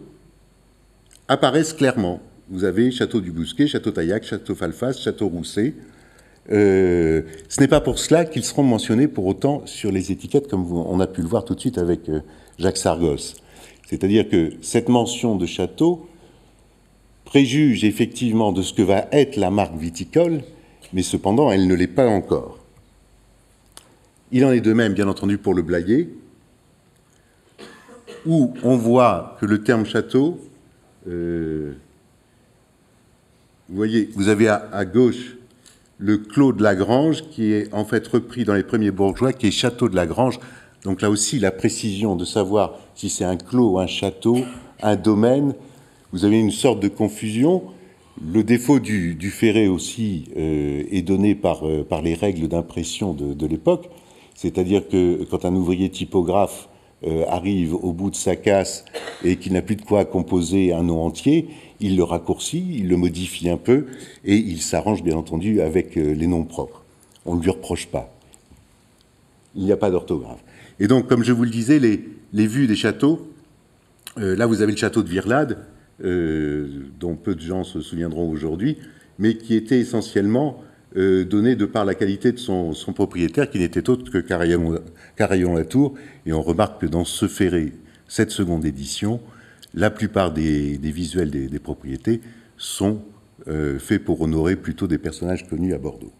apparaissent 1.27 1.73
clairement. 1.73 2.21
vous 2.49 2.63
avez 2.63 2.91
Château 2.91 3.19
du 3.19 3.31
Bousquet, 3.33 3.67
Château 3.67 3.91
Taillac, 3.91 4.23
Château 4.23 4.55
Falfas, 4.55 4.93
Château 4.93 5.27
Rousset. 5.27 5.73
Euh, 6.49 7.23
ce 7.49 7.59
n'est 7.59 7.67
pas 7.67 7.81
pour 7.81 7.99
cela 7.99 8.23
qu'ils 8.23 8.45
seront 8.45 8.63
mentionnés 8.63 9.09
pour 9.09 9.25
autant 9.25 9.65
sur 9.65 9.91
les 9.91 10.13
étiquettes, 10.13 10.47
comme 10.47 10.71
on 10.71 11.01
a 11.01 11.07
pu 11.07 11.21
le 11.21 11.27
voir 11.27 11.43
tout 11.43 11.55
de 11.55 11.59
suite 11.59 11.77
avec 11.77 12.07
euh, 12.07 12.21
Jacques 12.57 12.77
Sargos. 12.77 13.33
C'est-à-dire 13.85 14.27
que 14.29 14.53
cette 14.61 14.89
mention 14.89 15.35
de 15.35 15.45
château 15.45 16.07
préjuge 17.23 17.83
effectivement 17.83 18.51
de 18.51 18.61
ce 18.61 18.73
que 18.73 18.81
va 18.81 19.07
être 19.11 19.35
la 19.35 19.51
marque 19.51 19.75
viticole, 19.75 20.41
mais 20.93 21.01
cependant 21.01 21.51
elle 21.51 21.67
ne 21.67 21.75
l'est 21.75 21.87
pas 21.87 22.07
encore. 22.07 22.59
Il 24.31 24.43
en 24.43 24.51
est 24.51 24.61
de 24.61 24.73
même, 24.73 24.93
bien 24.93 25.07
entendu, 25.07 25.37
pour 25.37 25.53
le 25.53 25.61
Blayet, 25.61 26.09
où 28.25 28.53
on 28.63 28.75
voit 28.75 29.37
que 29.39 29.45
le 29.45 29.63
terme 29.63 29.85
château, 29.85 30.39
euh, 31.07 31.73
vous 33.69 33.75
voyez, 33.75 34.09
vous 34.13 34.27
avez 34.29 34.47
à, 34.47 34.85
gauche 34.85 35.37
le 35.97 36.17
clos 36.17 36.53
de 36.53 36.61
Lagrange, 36.61 37.23
qui 37.29 37.53
est 37.53 37.73
en 37.73 37.85
fait 37.85 38.05
repris 38.07 38.43
dans 38.43 38.53
les 38.53 38.63
premiers 38.63 38.91
bourgeois, 38.91 39.33
qui 39.33 39.47
est 39.47 39.51
château 39.51 39.89
de 39.89 39.95
Lagrange. 39.95 40.39
Donc 40.85 41.01
là 41.01 41.09
aussi, 41.09 41.39
la 41.39 41.51
précision 41.51 42.15
de 42.15 42.25
savoir 42.25 42.75
si 42.93 43.09
c'est 43.09 43.25
un 43.25 43.37
clos, 43.37 43.79
un 43.79 43.87
château, 43.87 44.37
un 44.83 44.95
domaine, 44.95 45.55
vous 46.13 46.25
avez 46.25 46.39
une 46.39 46.51
sorte 46.51 46.79
de 46.79 46.87
confusion. 46.87 47.63
Le 48.23 48.43
défaut 48.43 48.79
du, 48.79 49.17
ferré 49.31 49.67
aussi 49.67 50.25
euh, 50.37 50.83
est 50.91 51.01
donné 51.01 51.33
par, 51.33 51.67
euh, 51.67 51.83
par 51.83 52.03
les 52.03 52.13
règles 52.13 52.47
d'impression 52.47 53.13
de 53.13 53.47
l'époque, 53.47 53.89
c'est-à-dire 54.35 54.87
que 54.87 55.25
quand 55.29 55.43
un 55.43 55.55
ouvrier 55.55 55.89
typographe 55.89 56.69
euh, 57.05 57.25
arrive 57.29 57.73
au 57.73 57.91
bout 57.91 58.11
de 58.11 58.15
sa 58.15 58.35
casse 58.35 58.85
et 59.23 59.37
qu'il 59.37 59.53
n'a 59.53 59.63
plus 59.63 59.75
de 59.75 59.81
quoi 59.81 60.05
composer 60.05 60.71
un 60.71 60.83
nom 60.83 61.03
entier, 61.03 61.49
il 61.79 61.97
le 61.97 62.03
raccourcit, 62.03 62.63
il 62.77 62.89
le 62.89 62.95
modifie 62.95 63.49
un 63.49 63.57
peu 63.57 63.87
et 64.23 64.35
il 64.35 64.61
s'arrange 64.61 65.01
bien 65.01 65.17
entendu 65.17 65.61
avec 65.61 65.95
les 65.95 66.27
noms 66.27 66.43
propres. 66.45 66.83
On 67.25 67.35
ne 67.35 67.41
lui 67.41 67.49
reproche 67.49 67.87
pas. 67.87 68.13
Il 69.55 69.65
n'y 69.65 69.71
a 69.71 69.77
pas 69.77 69.89
d'orthographe. 69.89 70.43
Et 70.79 70.87
donc, 70.87 71.07
comme 71.07 71.23
je 71.23 71.31
vous 71.31 71.43
le 71.43 71.49
disais, 71.49 71.79
les, 71.79 72.47
vues 72.47 72.67
des 72.67 72.75
châteaux, 72.75 73.31
euh, 74.17 74.35
là 74.35 74.45
vous 74.45 74.61
avez 74.61 74.71
le 74.71 74.77
château 74.77 75.03
de 75.03 75.09
Virlade, 75.09 75.57
dont 75.99 77.15
peu 77.15 77.35
de 77.35 77.39
gens 77.39 77.63
se 77.63 77.79
souviendront 77.79 78.29
aujourd'hui, 78.29 78.77
mais 79.17 79.37
qui 79.37 79.55
était 79.55 79.79
essentiellement 79.79 80.61
euh, 80.97 81.25
donné 81.25 81.57
de 81.57 81.65
par 81.65 81.83
la 81.83 81.93
qualité 81.93 82.31
de 82.31 82.37
son, 82.37 82.73
propriétaire, 82.93 83.49
qui 83.49 83.59
n'était 83.59 83.89
autre 83.89 84.09
que 84.09 84.17
Carayon-Latour. 84.17 85.95
Et 86.25 86.31
on 86.31 86.41
remarque 86.41 86.81
que 86.81 86.85
dans 86.85 87.03
ce 87.03 87.27
ferré, 87.27 87.73
cette 88.07 88.31
seconde 88.31 88.63
édition, 88.63 89.19
la 89.73 89.89
plupart 89.89 90.31
des, 90.31 90.77
visuels 90.81 91.31
des, 91.31 91.59
propriétés 91.59 92.21
sont 92.55 93.01
euh, 93.49 93.77
faits 93.77 94.05
pour 94.05 94.21
honorer 94.21 94.55
plutôt 94.55 94.87
des 94.87 94.97
personnages 94.97 95.45
connus 95.49 95.73
à 95.73 95.79
Bordeaux. 95.79 96.13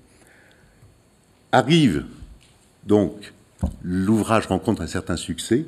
Arrive 1.54 2.04
donc, 2.86 3.34
l'ouvrage 3.84 4.48
rencontre 4.48 4.82
un 4.82 4.88
certain 4.88 5.18
succès, 5.18 5.66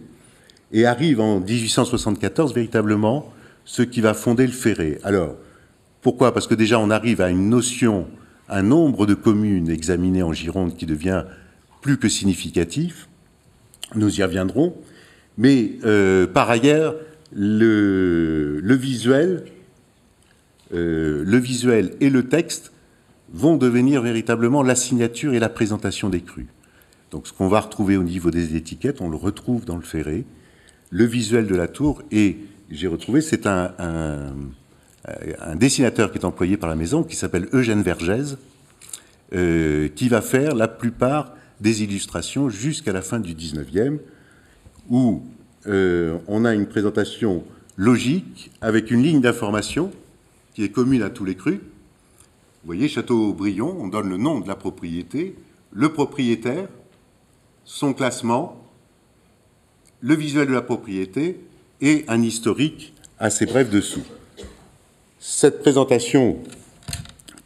et 0.71 0.85
arrive 0.85 1.19
en 1.19 1.39
1874 1.39 2.53
véritablement 2.53 3.31
ce 3.65 3.81
qui 3.81 4.01
va 4.01 4.13
fonder 4.13 4.45
le 4.45 4.53
ferré. 4.53 4.99
Alors, 5.03 5.35
pourquoi? 6.01 6.33
Parce 6.33 6.47
que 6.47 6.55
déjà 6.55 6.79
on 6.79 6.89
arrive 6.89 7.21
à 7.21 7.29
une 7.29 7.49
notion 7.49 8.07
un 8.49 8.63
nombre 8.63 9.05
de 9.05 9.13
communes 9.13 9.69
examinées 9.69 10.23
en 10.23 10.33
Gironde 10.33 10.75
qui 10.75 10.85
devient 10.85 11.23
plus 11.81 11.97
que 11.97 12.09
significatif. 12.09 13.07
Nous 13.95 14.19
y 14.19 14.23
reviendrons. 14.23 14.75
Mais 15.37 15.73
euh, 15.85 16.27
par 16.27 16.49
ailleurs, 16.49 16.95
le, 17.33 18.61
visuel, 18.75 19.45
euh, 20.73 21.23
le 21.25 21.37
visuel 21.37 21.93
et 21.99 22.09
le 22.09 22.27
texte 22.27 22.71
vont 23.33 23.57
devenir 23.57 24.01
véritablement 24.01 24.63
la 24.63 24.75
signature 24.75 25.33
et 25.33 25.39
la 25.39 25.49
présentation 25.49 26.09
des 26.09 26.21
crus. 26.21 26.47
Donc 27.11 27.27
ce 27.27 27.33
qu'on 27.33 27.47
va 27.47 27.61
retrouver 27.61 27.97
au 27.97 28.03
niveau 28.03 28.31
des 28.31 28.55
étiquettes, 28.55 29.01
on 29.01 29.09
le 29.09 29.17
retrouve 29.17 29.65
dans 29.65 29.77
le 29.77 29.83
ferré. 29.83 30.25
Le 30.89 31.05
visuel 31.05 31.47
de 31.47 31.55
la 31.55 31.67
tour, 31.67 32.01
et 32.11 32.37
j'ai 32.69 32.87
retrouvé, 32.87 33.21
c'est 33.21 33.45
un 33.45 33.73
euh, 35.07 35.33
un 35.39 35.55
dessinateur 35.55 36.11
qui 36.11 36.17
est 36.17 36.25
employé 36.25 36.57
par 36.57 36.69
la 36.69 36.75
maison, 36.75 37.03
qui 37.03 37.15
s'appelle 37.15 37.47
Eugène 37.53 37.81
Vergès, 37.81 38.37
euh, 39.33 39.87
qui 39.89 40.09
va 40.09 40.21
faire 40.21 40.55
la 40.55 40.67
plupart 40.67 41.33
des 41.61 41.83
illustrations 41.83 42.49
jusqu'à 42.49 42.91
la 42.91 43.01
fin 43.01 43.19
du 43.19 43.33
19e, 43.33 43.99
où 44.89 45.23
euh, 45.67 46.17
on 46.27 46.45
a 46.45 46.53
une 46.53 46.65
présentation 46.65 47.43
logique 47.77 48.51
avec 48.61 48.91
une 48.91 49.01
ligne 49.01 49.21
d'information 49.21 49.91
qui 50.53 50.63
est 50.63 50.69
commune 50.69 51.03
à 51.03 51.09
tous 51.09 51.25
les 51.25 51.35
crus. 51.35 51.59
Vous 51.59 52.73
voyez, 52.73 52.89
Château-Brion, 52.89 53.77
on 53.79 53.87
donne 53.87 54.09
le 54.09 54.17
nom 54.17 54.39
de 54.39 54.47
la 54.47 54.55
propriété, 54.55 55.35
le 55.71 55.89
propriétaire, 55.93 56.67
son 57.67 57.93
classement, 57.93 58.63
le 59.99 60.15
visuel 60.15 60.47
de 60.47 60.53
la 60.53 60.61
propriété 60.61 61.41
et 61.81 62.05
un 62.07 62.21
historique 62.21 62.93
assez 63.19 63.45
bref 63.45 63.69
dessous. 63.69 64.05
Cette 65.19 65.59
présentation, 65.59 66.37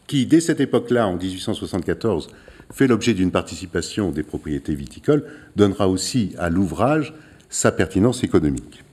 qui 0.06 0.28
dès 0.28 0.40
cette 0.40 0.60
époque-là, 0.60 1.08
en 1.08 1.18
1874, 1.18 2.30
fait 2.72 2.88
l'objet 2.88 3.16
d'une 3.16 3.32
participation 3.32 4.12
des 4.12 4.22
propriétés 4.22 4.75
viticoles, 4.75 5.25
donnera 5.56 5.90
aussi 5.90 6.34
à 6.38 6.50
l'ouvrage 6.50 7.13
sa 7.50 7.72
pertinence 7.72 8.24
économique. 8.24 8.84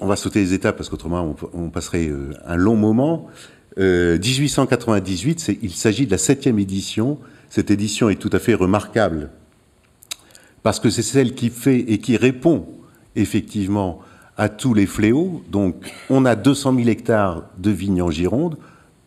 On 0.00 0.06
va 0.06 0.16
sauter 0.16 0.40
les 0.40 0.52
étapes 0.52 0.76
parce 0.76 0.88
qu'autrement 0.88 1.36
on 1.52 1.70
passerait 1.70 2.08
euh, 2.08 2.32
un 2.44 2.56
long 2.56 2.76
moment. 2.76 3.28
1898, 3.76 5.50
euh, 5.50 5.54
il 5.62 5.72
s'agit 5.72 6.06
de 6.06 6.10
la 6.10 6.18
septième 6.18 6.58
édition. 6.58 7.18
Cette 7.50 7.70
édition 7.70 8.08
est 8.08 8.16
tout 8.16 8.30
à 8.32 8.38
fait 8.38 8.54
remarquable 8.54 9.30
parce 10.62 10.80
que 10.80 10.90
c'est 10.90 11.02
celle 11.02 11.34
qui 11.34 11.50
fait 11.50 11.78
et 11.78 11.98
qui 11.98 12.16
répond 12.16 12.66
effectivement 13.14 14.00
à 14.36 14.48
tous 14.48 14.74
les 14.74 14.86
fléaux. 14.86 15.42
Donc, 15.50 15.76
on 16.10 16.24
a 16.24 16.34
200 16.34 16.74
000 16.74 16.88
hectares 16.88 17.44
de 17.58 17.70
vignes 17.70 18.02
en 18.02 18.10
Gironde, 18.10 18.56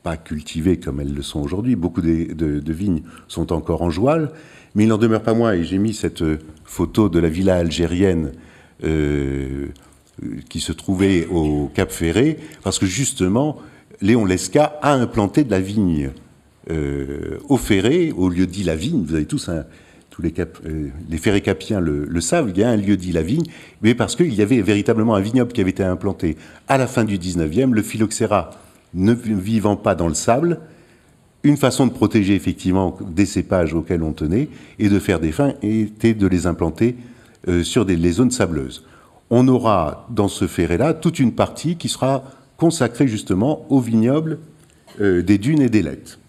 pas 0.01 0.17
cultivées 0.17 0.79
comme 0.79 1.01
elles 1.01 1.13
le 1.13 1.22
sont 1.22 1.41
aujourd'hui. 1.41 1.75
Beaucoup 1.75 2.01
de, 2.01 2.72
vignes 2.72 3.01
sont 3.27 3.51
encore 3.51 3.81
en 3.81 3.89
joual, 3.89 4.31
mais 4.74 4.84
il 4.84 4.88
n'en 4.88 4.98
demeure 4.98 5.22
pas 5.22 5.34
moins. 5.34 5.53
Et 5.53 5.63
j'ai 5.63 5.77
mis 5.77 5.93
cette 5.93 6.24
photo 6.63 7.10
de 7.10 7.19
la 7.19 7.29
villa 7.29 7.58
algérienne 7.58 8.31
euh, 8.86 9.67
qui 10.50 10.62
se 10.62 10.72
trouvait 10.72 11.27
au 11.27 11.69
Cap 11.74 11.91
Ferré, 11.91 12.39
parce 12.63 12.79
que 12.79 12.86
justement, 12.86 13.58
Léon 14.01 14.25
Lesca 14.25 14.79
a 14.81 14.93
implanté 14.93 15.43
de 15.43 15.51
la 15.51 15.60
vigne 15.60 16.12
au 16.69 17.57
Ferré, 17.57 18.13
au 18.15 18.29
lieu 18.29 18.45
dit 18.45 18.63
la 18.63 18.75
vigne. 18.75 19.03
Vous 19.03 19.15
avez 19.15 19.25
tous 19.25 19.49
un, 19.49 19.65
les, 20.21 20.31
cap, 20.31 20.57
euh, 20.65 20.89
les 21.09 21.41
capiens 21.41 21.79
le, 21.79 22.21
savent, 22.21 22.49
il 22.49 22.57
y 22.57 22.63
a 22.63 22.69
un 22.69 22.77
lieu 22.77 22.97
dit 22.97 23.11
la 23.11 23.21
vigne, 23.21 23.45
mais 23.81 23.95
parce 23.95 24.15
qu'il 24.15 24.33
y 24.33 24.41
avait 24.41 24.61
véritablement 24.61 25.15
un 25.15 25.21
vignoble 25.21 25.51
qui 25.51 25.61
avait 25.61 25.69
été 25.69 25.83
implanté 25.83 26.38
à 26.67 26.77
la 26.77 26.88
fin 26.88 27.03
du 27.03 27.17
19e, 27.17 27.71
le 27.71 27.81
phylloxéra 27.81 28.51
ne 28.93 29.13
vivant 29.13 29.75
pas 29.75 29.95
dans 29.95 30.07
le 30.07 30.13
sable, 30.13 30.59
une 31.43 31.57
façon 31.57 31.88
de 31.88 31.91
protéger 31.91 32.35
effectivement 32.35 32.97
des 33.01 33.25
cépages 33.25 33.73
auxquels 33.73 34.03
on 34.03 34.13
tenait 34.13 34.49
et 34.77 34.89
de 34.89 34.99
faire 34.99 35.19
des 35.19 35.31
fins 35.31 35.53
était 35.61 36.13
de 36.13 36.27
les 36.27 36.47
implanter 36.47 36.97
euh, 37.47 37.63
sur 37.63 37.85
les 37.85 38.11
zones 38.11 38.31
sableuses. 38.31 38.85
On 39.29 39.47
aura 39.47 40.07
dans 40.09 40.27
ce 40.27 40.47
ferré-là 40.47 40.93
toute 40.93 41.19
une 41.19 41.31
partie 41.31 41.77
qui 41.77 41.88
sera 41.88 42.23
consacrée 42.57 43.07
justement 43.07 43.65
au 43.69 43.79
vignoble 43.79 44.39
euh, 44.99 45.21
des 45.21 45.38
dunes 45.38 45.61
et 45.61 45.69
des 45.69 45.81
lettes. 45.81 46.19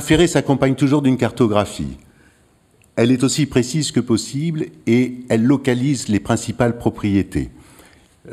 Ferré 0.00 0.26
s'accompagne 0.26 0.74
toujours 0.74 1.02
d'une 1.02 1.16
cartographie. 1.16 1.96
Elle 2.96 3.10
est 3.10 3.22
aussi 3.24 3.46
précise 3.46 3.90
que 3.90 4.00
possible 4.00 4.66
et 4.86 5.20
elle 5.28 5.44
localise 5.44 6.08
les 6.08 6.20
principales 6.20 6.76
propriétés. 6.78 7.50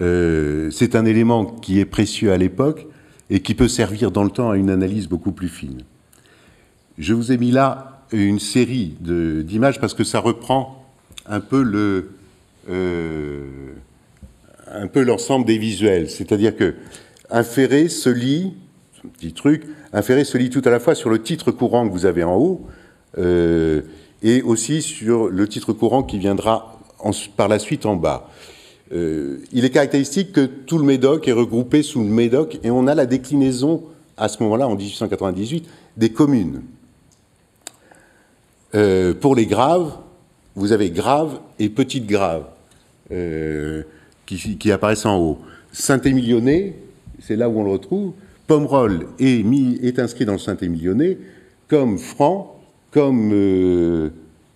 Euh, 0.01 0.69
c'est 0.71 0.95
un 0.95 1.05
élément 1.05 1.45
qui 1.45 1.79
est 1.79 1.85
précieux 1.85 2.31
à 2.31 2.38
l'époque 2.38 2.88
et 3.29 3.41
qui 3.41 3.55
peut 3.55 3.67
servir 3.67 4.12
dans 4.12 4.24
le 4.24 4.29
temps 4.29 4.51
à 4.51 4.57
une 4.57 4.69
analyse 4.69 5.07
beaucoup 5.07 5.31
plus 5.31 5.47
fine. 5.47 5.83
Je 6.97 7.13
vous 7.13 7.31
ai 7.31 7.38
mis 7.38 7.51
là 7.51 8.03
une 8.12 8.39
série 8.39 8.95
d'images 9.00 9.79
parce 9.79 9.93
que 9.93 10.03
ça 10.03 10.19
reprend 10.19 10.85
un 11.25 11.39
peu 11.39 12.09
euh, 12.69 13.74
l'ensemble 14.95 15.45
des 15.45 15.57
visuels. 15.57 16.09
C'est-à-dire 16.09 16.55
que 16.55 16.75
ferré 17.43 17.88
se 17.89 18.09
lit, 18.09 18.53
un 19.03 19.09
petit 19.09 19.33
truc, 19.33 19.63
un 19.95 20.01
ferré 20.01 20.25
se 20.25 20.37
lit 20.37 20.49
tout 20.49 20.61
à 20.65 20.69
la 20.69 20.81
fois 20.81 20.93
sur 20.93 21.09
le 21.09 21.21
titre 21.21 21.51
courant 21.51 21.87
que 21.87 21.93
vous 21.93 22.05
avez 22.05 22.25
en 22.25 22.35
haut 22.35 22.67
euh, 23.17 23.81
et 24.21 24.41
aussi 24.41 24.81
sur 24.81 25.29
le 25.29 25.47
titre 25.47 25.71
courant 25.71 26.03
qui 26.03 26.19
viendra 26.19 26.81
par 27.37 27.47
la 27.47 27.59
suite 27.59 27.85
en 27.85 27.95
bas. 27.95 28.29
Euh, 28.91 29.37
il 29.53 29.63
est 29.63 29.69
caractéristique 29.69 30.33
que 30.33 30.45
tout 30.45 30.79
le 30.79 30.83
Médoc 30.83 31.29
est 31.29 31.31
regroupé 31.31 31.81
sous 31.81 32.03
le 32.03 32.09
Médoc 32.09 32.59
et 32.61 32.71
on 32.71 32.87
a 32.87 32.95
la 32.95 33.05
déclinaison 33.05 33.83
à 34.17 34.27
ce 34.27 34.43
moment-là, 34.43 34.67
en 34.67 34.75
1898, 34.75 35.65
des 35.95 36.09
communes. 36.09 36.61
Euh, 38.73 39.13
pour 39.13 39.33
les 39.33 39.45
graves, 39.45 39.93
vous 40.55 40.73
avez 40.73 40.89
grave 40.89 41.39
et 41.57 41.69
petite 41.69 42.05
grave. 42.05 42.43
qui, 44.25 44.71
apparaissent 44.73 45.05
en 45.05 45.17
haut. 45.19 45.39
Saint-Émilionnais, 45.71 46.75
c'est 47.21 47.37
là 47.37 47.47
où 47.47 47.61
on 47.61 47.63
le 47.63 47.71
retrouve. 47.71 48.11
Pomerol 48.47 49.07
est, 49.19 49.99
inscrit 49.99 50.25
dans 50.25 50.33
le 50.33 50.39
Saint-Émilionnais 50.39 51.17
comme 51.67 51.97
franc, 51.97 52.59
comme 52.91 53.31
euh, 53.33 54.09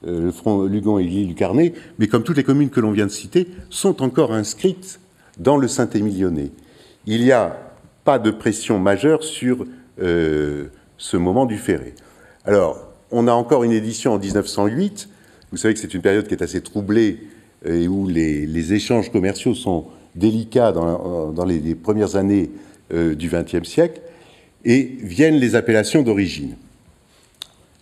euh, 0.08 0.22
le 0.26 0.32
front 0.32 0.64
Lugon 0.64 1.00
et 1.00 1.04
l'île 1.04 1.34
Carnet, 1.36 1.74
mais 1.98 2.08
comme 2.08 2.24
toutes 2.24 2.38
les 2.38 2.44
communes 2.44 2.70
que 2.70 2.80
l'on 2.80 2.92
vient 2.92 3.08
de 3.08 3.12
citer, 3.12 3.48
sont 3.70 4.04
encore 4.04 4.32
inscrites 4.32 5.00
dans 5.40 5.58
le 5.58 5.68
Saint-Émilionnais. 5.68 6.52
Il 7.08 7.24
n'y 7.24 7.32
a 7.32 7.58
pas 8.04 8.20
de 8.20 8.32
pression 8.32 8.80
majeure 8.80 9.24
sur 9.24 9.66
euh, 10.02 10.68
ce 10.98 11.18
moment 11.18 11.46
du 11.46 11.58
ferré. 11.58 11.96
Alors, 12.46 12.90
on 13.12 13.28
a 13.28 13.34
encore 13.34 13.64
une 13.64 13.72
édition 13.72 14.14
en 14.14 14.20
1908. 14.20 15.10
Vous 15.52 15.58
savez 15.58 15.74
que 15.74 15.80
c'est 15.80 15.94
une 15.94 16.02
période 16.02 16.28
qui 16.28 16.34
est 16.36 16.44
assez 16.44 16.62
troublée 16.62 17.20
et 17.66 17.88
où 17.88 18.08
les, 18.08 18.74
échanges 18.74 19.12
commerciaux 19.12 19.56
sont 19.56 19.86
délicats 20.16 20.72
dans, 20.72 21.46
les, 21.46 21.76
premières 21.76 22.16
années 22.16 22.52
du 22.92 23.30
XXe 23.30 23.68
siècle, 23.68 24.02
et 24.66 24.98
viennent 25.02 25.38
les 25.38 25.56
appellations 25.56 26.02
d'origine. 26.02 26.56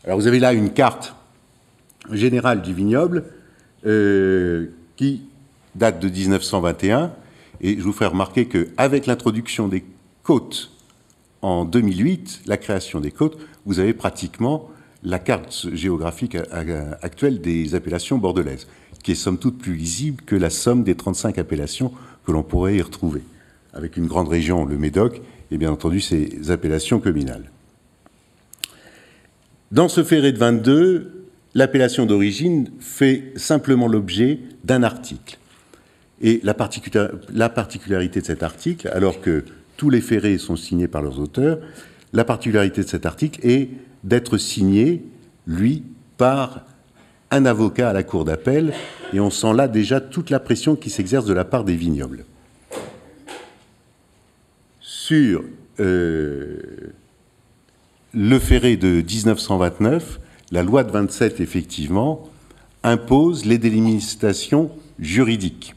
Alors 0.03 0.19
vous 0.19 0.27
avez 0.27 0.39
là 0.39 0.53
une 0.53 0.71
carte 0.71 1.15
générale 2.11 2.61
du 2.61 2.73
vignoble 2.73 3.25
euh, 3.85 4.67
qui 4.95 5.23
date 5.75 5.99
de 5.99 6.09
1921, 6.09 7.11
et 7.61 7.77
je 7.77 7.83
vous 7.83 7.91
ferai 7.91 8.07
remarquer 8.07 8.47
qu'avec 8.47 9.05
l'introduction 9.05 9.67
des 9.67 9.83
côtes 10.23 10.71
en 11.41 11.65
2008, 11.65 12.41
la 12.45 12.57
création 12.57 12.99
des 12.99 13.11
côtes, 13.11 13.37
vous 13.65 13.79
avez 13.79 13.93
pratiquement 13.93 14.69
la 15.03 15.19
carte 15.19 15.67
géographique 15.73 16.35
actuelle 17.01 17.41
des 17.41 17.75
appellations 17.75 18.17
bordelaises, 18.17 18.67
qui 19.03 19.11
est 19.11 19.15
somme 19.15 19.37
toute 19.37 19.59
plus 19.59 19.75
lisible 19.75 20.23
que 20.23 20.35
la 20.35 20.49
somme 20.49 20.83
des 20.83 20.95
35 20.95 21.37
appellations 21.37 21.91
que 22.25 22.31
l'on 22.31 22.43
pourrait 22.43 22.77
y 22.77 22.81
retrouver, 22.81 23.21
avec 23.74 23.97
une 23.97 24.07
grande 24.07 24.27
région, 24.27 24.65
le 24.65 24.77
Médoc, 24.77 25.21
et 25.51 25.57
bien 25.57 25.71
entendu 25.71 26.00
ces 26.00 26.51
appellations 26.51 27.00
communales. 27.00 27.51
Dans 29.71 29.89
ce 29.89 30.03
ferré 30.03 30.31
de 30.31 30.38
22, 30.38 31.25
l'appellation 31.53 32.05
d'origine 32.05 32.69
fait 32.79 33.33
simplement 33.36 33.88
l'objet 33.88 34.39
d'un 34.63 34.83
article. 34.83 35.38
Et 36.21 36.39
la, 36.43 36.53
particularité 36.53 38.21
de 38.21 38.25
cet 38.25 38.43
article, 38.43 38.88
alors 38.88 39.21
que 39.21 39.43
tous 39.75 39.89
les 39.89 40.01
ferrés 40.01 40.38
sont 40.38 40.55
signés 40.55 40.88
par 40.88 41.01
leurs 41.01 41.19
auteurs, 41.19 41.59
la 42.13 42.24
particularité 42.24 42.81
de 42.81 42.88
cet 42.88 43.05
article 43.05 43.39
est 43.45 43.69
d'être 44.03 44.38
signé, 44.38 45.03
lui, 45.45 45.83
par 46.17 46.65
un 47.29 47.45
avocat 47.45 47.89
à 47.89 47.93
la 47.93 48.03
cour 48.03 48.25
d'appel, 48.25 48.74
et 49.13 49.19
on 49.19 49.29
sent 49.29 49.53
là 49.53 49.67
déjà 49.67 50.00
toute 50.00 50.29
la 50.29 50.39
pression 50.39 50.75
qui 50.75 50.89
s'exerce 50.89 51.25
de 51.25 51.33
la 51.33 51.45
part 51.45 51.65
des 51.65 51.75
vignobles. 51.75 52.25
Sur 55.07 55.45
euh, 55.79 56.57
le 58.13 58.39
ferré 58.39 58.75
de 58.75 59.01
1929, 59.01 60.19
la 60.51 60.63
loi 60.63 60.83
de 60.83 60.91
27, 60.91 61.39
effectivement, 61.39 62.27
impose 62.83 63.45
les 63.45 63.57
délimitations 63.57 64.69
juridiques. 64.99 65.75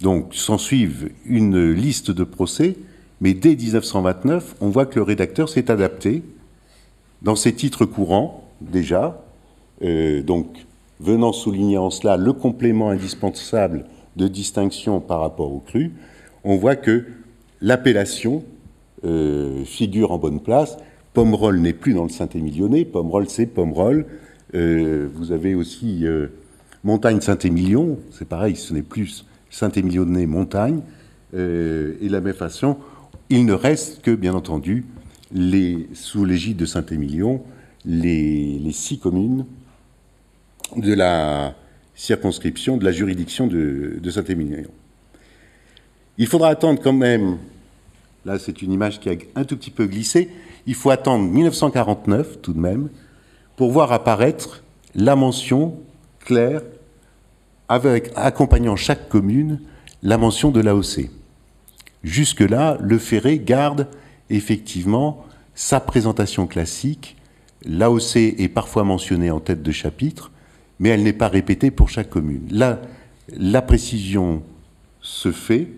Donc, 0.00 0.34
s'ensuivent 0.34 1.10
une 1.26 1.72
liste 1.72 2.10
de 2.10 2.24
procès, 2.24 2.76
mais 3.20 3.34
dès 3.34 3.54
1929, 3.54 4.56
on 4.62 4.70
voit 4.70 4.86
que 4.86 4.96
le 4.96 5.02
rédacteur 5.02 5.50
s'est 5.50 5.70
adapté 5.70 6.22
dans 7.20 7.36
ses 7.36 7.52
titres 7.52 7.84
courants, 7.84 8.48
déjà, 8.62 9.22
euh, 9.82 10.22
donc 10.22 10.46
venant 11.00 11.34
souligner 11.34 11.76
en 11.76 11.90
cela 11.90 12.16
le 12.16 12.32
complément 12.32 12.88
indispensable 12.88 13.84
de 14.16 14.26
distinction 14.26 15.00
par 15.00 15.20
rapport 15.20 15.52
au 15.52 15.60
cru, 15.60 15.92
on 16.44 16.56
voit 16.56 16.76
que 16.76 17.04
l'appellation 17.60 18.42
euh, 19.04 19.64
figure 19.64 20.12
en 20.12 20.18
bonne 20.18 20.40
place 20.40 20.78
Pomerol 21.12 21.60
n'est 21.60 21.74
plus 21.74 21.94
dans 21.94 22.02
le 22.02 22.08
Saint-Émilionnais. 22.08 22.84
Pomerol, 22.84 23.28
c'est 23.28 23.46
Pomerol. 23.46 24.06
Euh, 24.54 25.08
vous 25.14 25.30
avez 25.30 25.54
aussi 25.54 26.06
euh, 26.06 26.28
Montagne 26.82 27.20
Saint-Émilion. 27.20 27.98
C'est 28.10 28.26
pareil, 28.26 28.56
ce 28.56 28.74
n'est 28.74 28.82
plus 28.82 29.24
Saint-Émilionnais 29.50 30.26
Montagne. 30.26 30.80
Et 31.32 31.36
de 31.36 32.08
la 32.10 32.20
même 32.20 32.34
façon, 32.34 32.78
il 33.28 33.44
ne 33.44 33.52
reste 33.52 34.02
que, 34.02 34.12
bien 34.12 34.34
entendu, 34.34 34.84
sous 35.92 36.24
l'égide 36.24 36.56
de 36.56 36.66
Saint-Émilion, 36.66 37.42
les, 37.84 38.60
six 38.72 38.98
communes 38.98 39.44
de 40.76 40.94
la 40.94 41.54
circonscription, 41.94 42.76
de 42.76 42.84
la 42.84 42.92
juridiction 42.92 43.46
de, 43.46 43.98
de 44.00 44.10
Saint-Émilion. 44.10 44.70
Il 46.18 46.28
faudra 46.28 46.48
attendre 46.48 46.80
quand 46.80 46.92
même, 46.92 47.38
là 48.24 48.38
c'est 48.38 48.62
une 48.62 48.72
image 48.72 49.00
qui 49.00 49.08
a 49.08 49.14
un 49.34 49.44
tout 49.44 49.56
petit 49.56 49.70
peu 49.70 49.86
glissé, 49.86 50.30
il 50.66 50.74
faut 50.74 50.90
attendre 50.90 51.24
1949 51.30 52.40
tout 52.42 52.52
de 52.52 52.60
même 52.60 52.88
pour 53.56 53.70
voir 53.70 53.92
apparaître 53.92 54.62
la 54.94 55.16
mention 55.16 55.76
claire 56.20 56.62
accompagnant 57.68 58.76
chaque 58.76 59.08
commune 59.08 59.60
la 60.02 60.18
mention 60.18 60.50
de 60.50 60.60
l'AOC. 60.60 61.10
Jusque-là, 62.02 62.76
le 62.80 62.98
Ferré 62.98 63.38
garde 63.38 63.88
effectivement 64.28 65.24
sa 65.54 65.80
présentation 65.80 66.46
classique. 66.46 67.16
L'AOC 67.64 68.16
est 68.16 68.52
parfois 68.52 68.84
mentionnée 68.84 69.30
en 69.30 69.40
tête 69.40 69.62
de 69.62 69.72
chapitre, 69.72 70.30
mais 70.78 70.90
elle 70.90 71.02
n'est 71.02 71.14
pas 71.14 71.28
répétée 71.28 71.70
pour 71.70 71.88
chaque 71.88 72.10
commune. 72.10 72.46
Là, 72.50 72.80
la 73.28 73.62
précision 73.62 74.42
se 75.00 75.32
fait, 75.32 75.68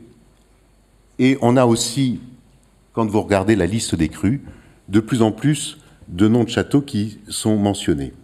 et 1.19 1.39
on 1.41 1.57
a 1.57 1.65
aussi, 1.65 2.21
quand 2.97 3.07
vous 3.11 3.21
regardez 3.21 3.57
la 3.57 3.67
liste 3.67 3.95
des 3.95 4.09
crues, 4.09 4.41
de 4.89 5.01
plus 5.01 5.21
en 5.21 5.31
plus 5.31 5.77
de 6.09 6.29
noms 6.29 6.45
de 6.45 6.49
châteaux 6.49 6.81
qui 6.81 7.19
sont 7.29 7.59
mentionnés. 7.59 8.15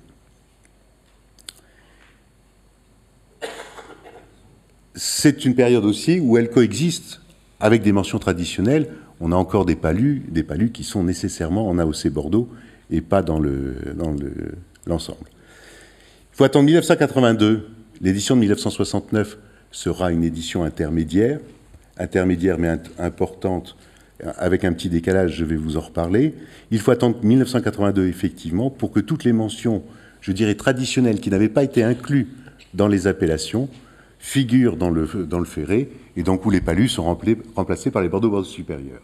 C'est 4.95 5.45
une 5.45 5.55
période 5.55 5.85
aussi 5.85 6.21
où 6.21 6.39
elle 6.39 6.49
coexiste 6.49 7.21
avec 7.61 7.83
des 7.83 7.93
mentions 7.93 8.19
traditionnelles. 8.19 8.89
On 9.21 9.31
a 9.31 9.37
encore 9.37 9.67
des 9.67 9.77
palus, 9.77 10.23
des 10.31 10.43
palus 10.43 10.73
qui 10.73 10.85
sont 10.85 11.05
nécessairement 11.05 11.69
en 11.69 11.79
AOC 11.79 12.09
Bordeaux 12.09 12.49
et 12.91 13.03
pas 13.03 13.23
dans 13.23 13.39
l'ensemble. 14.87 15.19
Le, 15.27 15.33
Il 16.33 16.37
faut 16.37 16.45
attendre 16.45 16.65
1982. 16.65 17.69
L'édition 18.01 18.37
de 18.37 18.41
1969 18.41 19.37
sera 19.71 20.13
une 20.13 20.25
édition 20.25 20.65
intermédiaire, 20.65 21.41
intermédiaire 21.99 22.57
mais 22.59 22.79
importante 22.99 23.77
avec 24.39 24.65
un 24.65 24.73
petit 24.73 24.89
décalage, 24.89 25.37
je 25.37 25.45
vais 25.45 25.57
vous 25.57 25.77
en 25.77 25.81
reparler. 25.81 26.35
Il 26.71 26.79
faut 26.81 26.91
attendre 26.91 27.19
1982, 27.23 28.07
effectivement, 28.07 28.71
pour 28.71 28.93
que 28.93 29.01
toutes 29.01 29.25
les 29.25 29.33
mentions, 29.33 29.83
je 30.21 30.33
dirais, 30.33 30.55
traditionnelles, 30.55 31.21
qui 31.21 31.31
n'avaient 31.31 31.49
pas 31.49 31.65
été 31.65 31.83
incluses 31.83 32.27
dans 32.75 32.89
les 32.89 33.07
appellations, 33.07 33.69
figurent 34.19 34.77
dans 34.77 34.91
le, 34.91 35.07
dans 35.29 35.41
le 35.41 35.45
ferré, 35.45 35.91
et 36.17 36.23
donc 36.23 36.47
où 36.47 36.51
les 36.51 36.61
palus 36.61 36.89
sont 36.89 37.05
remplacés 37.05 37.91
par 37.91 38.03
les 38.03 38.09
Bordeaux-Bordeaux 38.09 38.47
supérieurs. 38.47 39.03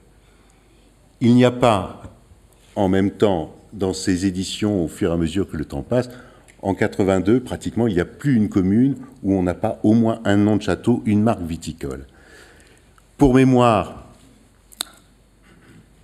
Il 1.20 1.34
n'y 1.34 1.44
a 1.44 1.50
pas, 1.50 2.02
en 2.76 2.88
même 2.88 3.10
temps, 3.10 3.54
dans 3.72 3.92
ces 3.92 4.26
éditions, 4.26 4.84
au 4.84 4.88
fur 4.88 5.10
et 5.10 5.14
à 5.14 5.16
mesure 5.16 5.50
que 5.50 5.56
le 5.56 5.64
temps 5.64 5.82
passe, 5.82 6.08
en 6.62 6.74
82, 6.74 7.40
pratiquement, 7.40 7.86
il 7.86 7.94
n'y 7.94 8.00
a 8.00 8.04
plus 8.04 8.34
une 8.34 8.48
commune 8.48 8.96
où 9.22 9.34
on 9.34 9.42
n'a 9.42 9.54
pas 9.54 9.78
au 9.82 9.94
moins 9.94 10.20
un 10.24 10.36
nom 10.36 10.56
de 10.56 10.62
château, 10.62 11.02
une 11.06 11.22
marque 11.22 11.42
viticole. 11.42 12.06
Pour 13.16 13.34
mémoire, 13.34 14.07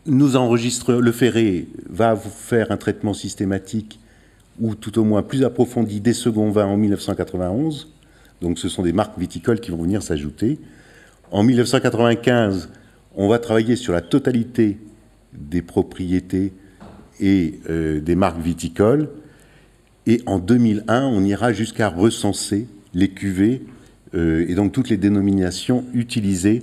nous 0.06 0.32
le 0.36 1.12
Ferré 1.12 1.66
va 1.88 2.14
vous 2.14 2.30
faire 2.30 2.70
un 2.70 2.76
traitement 2.76 3.14
systématique 3.14 3.98
ou 4.60 4.74
tout 4.74 4.98
au 4.98 5.04
moins 5.04 5.22
plus 5.22 5.44
approfondi 5.44 6.00
des 6.00 6.12
seconds 6.12 6.50
vins 6.50 6.66
en 6.66 6.76
1991. 6.76 7.92
Donc 8.40 8.58
ce 8.58 8.68
sont 8.68 8.82
des 8.82 8.92
marques 8.92 9.18
viticoles 9.18 9.60
qui 9.60 9.70
vont 9.70 9.82
venir 9.82 10.02
s'ajouter. 10.02 10.58
En 11.30 11.42
1995, 11.42 12.68
on 13.16 13.28
va 13.28 13.38
travailler 13.38 13.76
sur 13.76 13.92
la 13.92 14.00
totalité 14.00 14.78
des 15.32 15.62
propriétés 15.62 16.52
et 17.20 17.60
euh, 17.70 18.00
des 18.00 18.14
marques 18.14 18.40
viticoles. 18.40 19.08
Et 20.06 20.20
en 20.26 20.38
2001, 20.38 21.06
on 21.06 21.24
ira 21.24 21.52
jusqu'à 21.52 21.88
recenser 21.88 22.68
les 22.92 23.08
cuvées 23.08 23.62
euh, 24.14 24.44
et 24.48 24.54
donc 24.54 24.72
toutes 24.72 24.90
les 24.90 24.98
dénominations 24.98 25.84
utilisées 25.94 26.62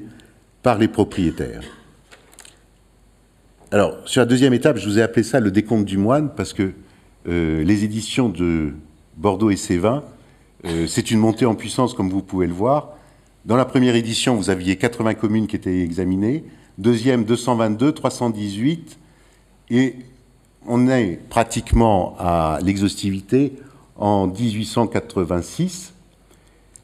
par 0.62 0.78
les 0.78 0.88
propriétaires. 0.88 1.64
Alors, 3.74 4.00
sur 4.04 4.20
la 4.20 4.26
deuxième 4.26 4.54
étape, 4.54 4.76
je 4.76 4.86
vous 4.86 5.00
ai 5.00 5.02
appelé 5.02 5.24
ça 5.24 5.40
le 5.40 5.50
décompte 5.50 5.86
du 5.86 5.98
moine, 5.98 6.30
parce 6.36 6.52
que 6.52 6.74
euh, 7.30 7.64
les 7.64 7.86
éditions 7.86 8.28
de 8.28 8.74
Bordeaux 9.16 9.50
et 9.50 9.56
Sévin, 9.56 10.04
euh, 10.66 10.88
c'est 10.88 11.10
une 11.10 11.20
montée 11.20 11.46
en 11.46 11.56
puissance, 11.56 11.94
comme 11.94 12.10
vous 12.10 12.22
pouvez 12.22 12.48
le 12.48 12.54
voir. 12.54 12.90
Dans 13.46 13.56
la 13.56 13.64
première 13.64 13.96
édition, 13.96 14.36
vous 14.36 14.50
aviez 14.50 14.76
80 14.76 15.14
communes 15.14 15.48
qui 15.48 15.56
étaient 15.56 15.80
examinées. 15.80 16.44
Deuxième, 16.80 17.24
222, 17.24 17.94
318. 17.94 19.00
Et 19.70 19.96
on 20.68 20.90
est 20.90 21.22
pratiquement 21.30 22.18
à 22.20 22.60
l'exhaustivité 22.62 23.54
en 23.96 24.28
1886. 24.28 25.94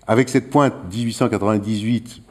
Avec 0.07 0.29
cette 0.29 0.49
pointe 0.49 0.73
1898, 0.93 2.21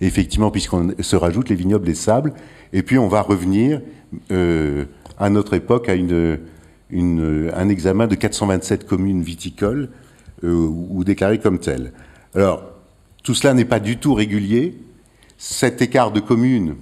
effectivement, 0.00 0.50
puisqu'on 0.50 0.94
se 0.98 1.14
rajoute 1.14 1.48
les 1.48 1.54
vignobles 1.54 1.86
des 1.86 1.94
sables, 1.94 2.32
et 2.74 2.82
puis 2.82 2.98
on 2.98 3.08
va 3.08 3.22
revenir 3.22 3.80
euh, 4.30 4.84
à 5.16 5.30
notre 5.30 5.54
époque 5.54 5.88
à 5.88 5.92
un 5.92 7.68
examen 7.68 8.06
de 8.06 8.14
427 8.16 8.86
communes 8.86 9.22
viticoles 9.22 9.90
euh, 10.42 10.52
ou 10.52 11.04
déclarées 11.04 11.38
comme 11.38 11.60
telles. 11.60 11.92
Alors, 12.34 12.64
tout 13.22 13.32
cela 13.32 13.54
n'est 13.54 13.64
pas 13.64 13.78
du 13.78 13.96
tout 13.96 14.12
régulier. 14.12 14.76
Cet 15.38 15.82
écart 15.82 16.10
de 16.10 16.18
communes 16.18 16.74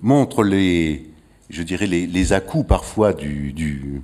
montre 0.00 0.44
les, 0.44 1.10
je 1.50 1.62
dirais, 1.64 1.88
les, 1.88 2.06
les 2.06 2.32
à-coups 2.32 2.66
parfois 2.68 3.12
du, 3.12 4.00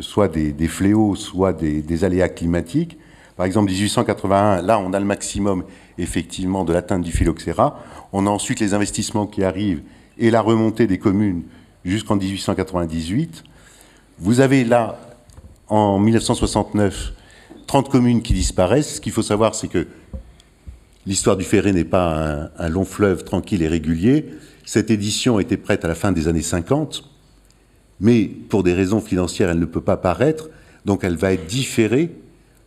soit 0.00 0.28
des, 0.28 0.52
des, 0.52 0.66
fléaux, 0.66 1.14
soit 1.14 1.52
des, 1.52 1.82
des, 1.82 2.04
aléas 2.04 2.30
climatiques. 2.30 2.96
Par 3.36 3.44
exemple, 3.44 3.70
1881, 3.70 4.62
là, 4.62 4.78
on 4.78 4.94
a 4.94 4.98
le 4.98 5.04
maximum, 5.04 5.64
effectivement, 5.98 6.64
de 6.64 6.72
l'atteinte 6.72 7.02
du 7.02 7.12
phylloxéra. 7.12 7.82
On 8.12 8.26
a 8.26 8.30
ensuite 8.30 8.60
les 8.60 8.74
investissements 8.74 9.26
qui 9.26 9.44
arrivent 9.44 9.82
et 10.18 10.30
la 10.30 10.40
remontée 10.40 10.86
des 10.86 10.98
communes 10.98 11.42
jusqu'en 11.84 12.16
1898. 12.16 13.44
Vous 14.18 14.40
avez 14.40 14.64
là, 14.64 14.98
en 15.68 15.98
1969, 15.98 17.12
30 17.66 17.90
communes 17.90 18.22
qui 18.22 18.32
disparaissent. 18.32 18.96
Ce 18.96 19.00
qu'il 19.00 19.12
faut 19.12 19.22
savoir, 19.22 19.54
c'est 19.54 19.68
que 19.68 19.86
l'histoire 21.06 21.36
du 21.36 21.44
Ferré 21.44 21.72
n'est 21.72 21.84
pas 21.84 22.14
un, 22.14 22.50
un, 22.58 22.68
long 22.68 22.84
fleuve 22.84 23.24
tranquille 23.24 23.62
et 23.62 23.68
régulier. 23.68 24.26
Cette 24.64 24.90
édition 24.90 25.38
était 25.38 25.56
prête 25.56 25.84
à 25.84 25.88
la 25.88 25.94
fin 25.94 26.12
des 26.12 26.28
années 26.28 26.42
50, 26.42 27.04
mais 28.00 28.24
pour 28.24 28.62
des 28.62 28.72
raisons 28.72 29.00
financières, 29.00 29.50
elle 29.50 29.60
ne 29.60 29.64
peut 29.64 29.80
pas 29.80 29.96
paraître, 29.96 30.50
donc 30.84 31.04
elle 31.04 31.16
va 31.16 31.32
être 31.32 31.46
différée 31.46 32.10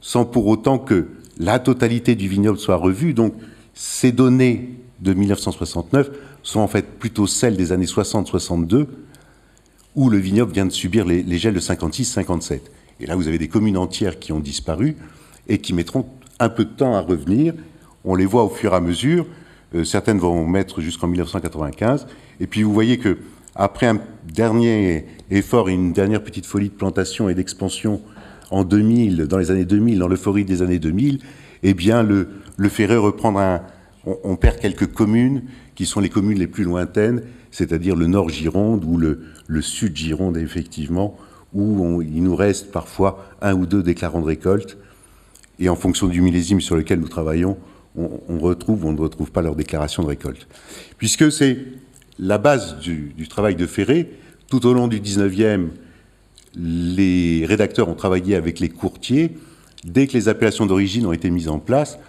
sans 0.02 0.26
pour 0.26 0.48
autant 0.48 0.78
que 0.78 1.08
la 1.40 1.58
totalité 1.58 2.16
du 2.16 2.28
vignoble 2.28 2.60
soit 2.60 2.76
revue. 2.76 3.14
Donc 3.14 3.34
ces 3.74 4.12
données 4.12 4.76
de 5.00 5.14
1969 5.14 6.10
sont 6.44 6.60
en 6.60 6.68
fait 6.68 6.86
plutôt 7.00 7.28
celles 7.28 7.58
des 7.58 7.72
années 7.72 7.86
60-62, 7.86 8.88
où 9.96 10.10
le 10.10 10.18
vignoble 10.18 10.52
vient 10.52 10.66
de 10.66 10.72
subir 10.72 11.06
les, 11.06 11.38
gels 11.38 11.54
de 11.54 11.60
56-57. 11.60 12.60
Et 13.00 13.06
là, 13.06 13.16
vous 13.16 13.28
avez 13.28 13.38
des 13.38 13.48
communes 13.48 13.78
entières 13.78 14.20
qui 14.20 14.32
ont 14.34 14.40
disparu 14.40 14.98
et 15.48 15.60
qui 15.60 15.74
mettront 15.74 16.06
un 16.40 16.50
peu 16.50 16.66
de 16.66 16.70
temps 16.70 16.96
à 16.96 17.02
revenir. 17.02 17.54
On 18.04 18.16
les 18.16 18.26
voit 18.26 18.44
au 18.44 18.50
fur 18.50 18.74
et 18.74 18.76
à 18.76 18.82
mesure. 18.82 19.26
Euh, 19.76 19.84
certaines 19.84 20.20
vont 20.20 20.46
mettre 20.46 20.82
jusqu'en 20.82 21.08
1995. 21.08 22.08
Et 22.40 22.48
puis 22.48 22.64
vous 22.64 22.74
voyez 22.74 22.98
que 22.98 23.18
après 23.56 23.88
un 23.88 24.00
dernier 24.26 25.06
effort 25.32 25.70
et 25.70 25.74
une 25.74 25.92
dernière 25.92 26.24
petite 26.24 26.46
folie 26.46 26.70
de 26.70 26.74
plantation 26.74 27.30
et 27.30 27.34
d'expansion 27.34 28.02
en 28.52 28.64
2000, 28.64 29.28
dans 29.28 29.38
les 29.38 29.52
années 29.52 29.66
2000, 29.66 30.00
dans 30.00 30.08
l'euphorie 30.08 30.46
des 30.46 30.62
années 30.62 30.80
2000, 30.80 31.20
eh 31.64 31.74
bien 31.74 32.04
le, 32.04 32.30
le 32.58 32.70
Ferré 32.70 32.98
reprendra 32.98 33.56
un, 33.56 33.62
on, 34.06 34.36
perd 34.36 34.60
quelques 34.60 34.92
communes 34.92 35.44
qui 35.76 35.86
sont 35.86 36.00
les 36.00 36.10
communes 36.10 36.40
les 36.40 36.48
plus 36.48 36.64
lointaines, 36.64 37.22
c'est-à-dire 37.52 37.96
le 37.96 38.08
nord 38.08 38.30
Gironde 38.30 38.84
ou 38.86 38.98
le, 38.98 39.22
le 39.48 39.62
sud 39.62 39.96
Gironde, 39.96 40.38
effectivement, 40.38 41.18
où 41.54 42.02
il 42.02 42.24
nous 42.24 42.36
reste 42.36 42.72
parfois 42.72 43.26
un 43.42 43.54
ou 43.54 43.66
deux 43.66 43.84
déclarants 43.84 44.22
de 44.22 44.26
récolte. 44.26 44.78
Et 45.60 45.68
en 45.68 45.76
fonction 45.76 46.08
du 46.08 46.22
millésime 46.22 46.62
sur 46.62 46.76
lequel 46.76 47.00
nous 47.00 47.08
travaillons, 47.08 47.58
on, 47.98 48.22
on 48.30 48.40
retrouve 48.40 48.86
ou 48.86 48.90
on 48.90 48.94
ne 48.94 49.02
retrouve 49.02 49.32
pas 49.32 49.42
leur 49.42 49.56
déclaration 49.56 50.04
de 50.04 50.08
récolte. 50.08 50.48
Puisque 50.98 51.32
c'est 51.32 51.58
la 52.18 52.38
base 52.38 52.80
du, 52.80 53.14
du, 53.18 53.28
travail 53.28 53.56
de 53.56 53.66
Ferré, 53.66 54.10
tout 54.50 54.66
au 54.66 54.74
long 54.74 54.88
du 54.88 55.00
19e, 55.00 55.68
les 56.56 57.46
rédacteurs 57.46 57.90
ont 57.90 57.96
travaillé 57.96 58.36
avec 58.36 58.60
les 58.60 58.70
courtiers. 58.70 59.36
Dès 59.84 60.08
que 60.08 60.14
les 60.14 60.28
appellations 60.28 60.66
d'origine 60.66 61.06
ont 61.06 61.14
été 61.14 61.30
mises 61.30 61.48
en 61.48 61.60
place, 61.60 62.00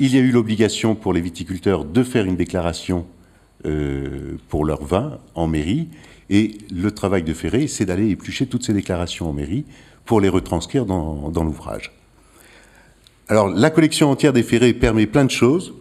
il 0.00 0.14
y 0.14 0.18
a 0.18 0.20
eu 0.20 0.30
l'obligation 0.30 0.94
pour 0.94 1.12
les 1.12 1.20
viticulteurs 1.20 1.84
de 1.84 2.02
faire 2.02 2.24
une 2.24 2.36
déclaration 2.36 3.06
euh, 3.66 4.38
pour 4.48 4.64
leur 4.64 4.82
vin 4.82 5.18
en 5.34 5.46
mairie. 5.46 5.88
Et 6.30 6.58
le 6.72 6.90
travail 6.90 7.22
de 7.22 7.34
Ferré, 7.34 7.66
c'est 7.66 7.84
d'aller 7.84 8.08
éplucher 8.08 8.46
toutes 8.46 8.64
ces 8.64 8.72
déclarations 8.72 9.28
en 9.28 9.32
mairie 9.32 9.66
pour 10.06 10.20
les 10.20 10.30
retranscrire 10.30 10.86
dans, 10.86 11.44
l'ouvrage. 11.44 11.92
Alors, 13.28 13.48
la 13.48 13.70
collection 13.70 14.10
entière 14.10 14.32
des 14.32 14.42
Ferrés 14.42 14.72
permet 14.72 15.06
plein 15.06 15.24
de 15.24 15.30
choses, 15.30 15.74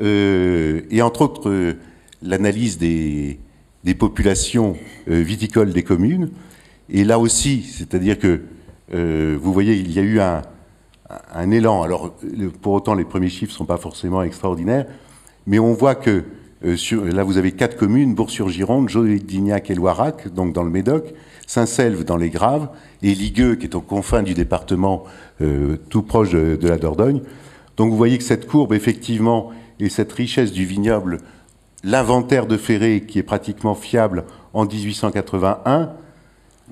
euh, 0.00 0.80
et 0.90 1.02
entre 1.02 1.22
autres, 1.22 1.50
euh, 1.50 1.74
l'analyse 2.22 2.78
des, 2.78 3.38
populations 3.98 4.76
viticoles 5.06 5.72
des 5.72 5.82
communes. 5.82 6.30
Et 6.90 7.04
là 7.04 7.18
aussi, 7.18 7.62
c'est-à-dire 7.62 8.18
que, 8.18 8.42
euh, 8.94 9.38
vous 9.40 9.52
voyez, 9.52 9.74
il 9.74 9.92
y 9.92 9.98
a 9.98 10.02
eu 10.02 10.20
un, 10.20 11.50
élan. 11.50 11.82
Alors, 11.82 12.14
pour 12.60 12.74
autant, 12.74 12.94
les 12.94 13.04
premiers 13.04 13.28
chiffres 13.28 13.52
ne 13.52 13.56
sont 13.56 13.64
pas 13.64 13.76
forcément 13.76 14.22
extraordinaires, 14.22 14.86
mais 15.46 15.58
on 15.58 15.72
voit 15.72 15.94
que 15.94 16.24
euh, 16.64 16.76
là, 17.12 17.22
vous 17.24 17.38
avez 17.38 17.52
quatre 17.52 17.76
communes, 17.76 18.14
Bourg-sur-Gironde, 18.14 18.88
Jolignac 18.88 19.70
et 19.70 19.74
Loirac, 19.74 20.28
donc 20.28 20.52
dans 20.52 20.64
le 20.64 20.70
Médoc, 20.70 21.14
Saint-Selve 21.46 22.04
dans 22.04 22.16
les 22.16 22.30
Graves, 22.30 22.68
et 23.02 23.14
Ligueux, 23.14 23.54
qui 23.54 23.66
est 23.66 23.74
aux 23.74 23.80
confins 23.80 24.22
du 24.22 24.34
département 24.34 25.04
euh, 25.40 25.76
tout 25.88 26.02
proche 26.02 26.30
de, 26.30 26.56
de, 26.56 26.68
la 26.68 26.78
Dordogne. 26.78 27.22
Donc 27.76 27.90
vous 27.90 27.96
voyez 27.96 28.18
que 28.18 28.24
cette 28.24 28.46
courbe, 28.46 28.72
effectivement, 28.72 29.50
et 29.78 29.88
cette 29.88 30.12
richesse 30.12 30.52
du 30.52 30.64
vignoble, 30.64 31.18
l'inventaire 31.84 32.46
de 32.46 32.56
Ferré, 32.56 33.04
qui 33.06 33.18
est 33.18 33.22
pratiquement 33.22 33.74
fiable 33.74 34.24
en 34.52 34.64
1881, 34.64 35.92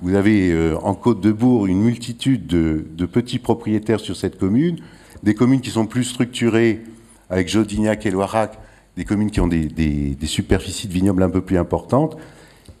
vous 0.01 0.15
avez 0.15 0.51
euh, 0.51 0.77
en 0.83 0.93
Côte 0.93 1.21
de 1.21 1.31
Bourg 1.31 1.67
une 1.67 1.81
multitude 1.81 2.45
de, 2.47 3.05
petits 3.05 3.39
propriétaires 3.39 3.99
sur 3.99 4.15
cette 4.15 4.37
commune, 4.37 4.77
des 5.23 5.33
communes 5.33 5.61
qui 5.61 5.71
sont 5.71 5.87
plus 5.87 6.03
structurées, 6.03 6.81
avec 7.29 7.49
Jodignac 7.49 8.05
et 8.05 8.11
Loirac, 8.11 8.57
des 8.95 9.05
communes 9.05 9.31
qui 9.31 9.41
ont 9.41 9.47
des, 9.47 10.17
superficies 10.25 10.87
de 10.87 10.93
vignobles 10.93 11.23
un 11.23 11.29
peu 11.29 11.41
plus 11.41 11.57
importantes, 11.57 12.17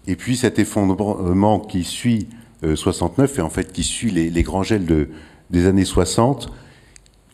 et 0.05 0.15
puis 0.15 0.37
cet 0.37 0.59
effondrement 0.59 1.59
qui 1.59 1.83
suit 1.83 2.27
euh, 2.63 2.75
69 2.75 3.39
et 3.39 3.41
en 3.41 3.49
fait 3.49 3.71
qui 3.71 3.83
suit 3.83 4.11
les, 4.11 4.43
grands 4.43 4.63
gels 4.63 4.85
de, 4.85 5.09
des 5.49 5.65
années 5.65 5.85
60, 5.85 6.51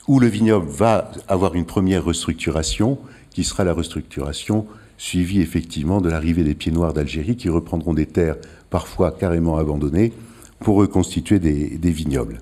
où 0.07 0.19
le 0.19 0.27
vignoble 0.27 0.67
va 0.67 1.11
avoir 1.27 1.55
une 1.55 1.65
première 1.65 2.03
restructuration, 2.03 2.97
qui 3.29 3.43
sera 3.43 3.63
la 3.63 3.73
restructuration 3.73 4.65
suivie 4.97 5.41
effectivement 5.41 6.01
de 6.01 6.09
l'arrivée 6.09 6.43
des 6.43 6.55
pieds 6.55 6.71
noirs 6.71 6.93
d'Algérie, 6.93 7.35
qui 7.35 7.49
reprendront 7.49 7.93
des 7.93 8.05
terres 8.05 8.37
parfois 8.69 9.11
carrément 9.11 9.57
abandonnées 9.57 10.13
pour 10.59 10.77
reconstituer 10.77 11.39
des, 11.39 11.91
vignobles. 11.91 12.41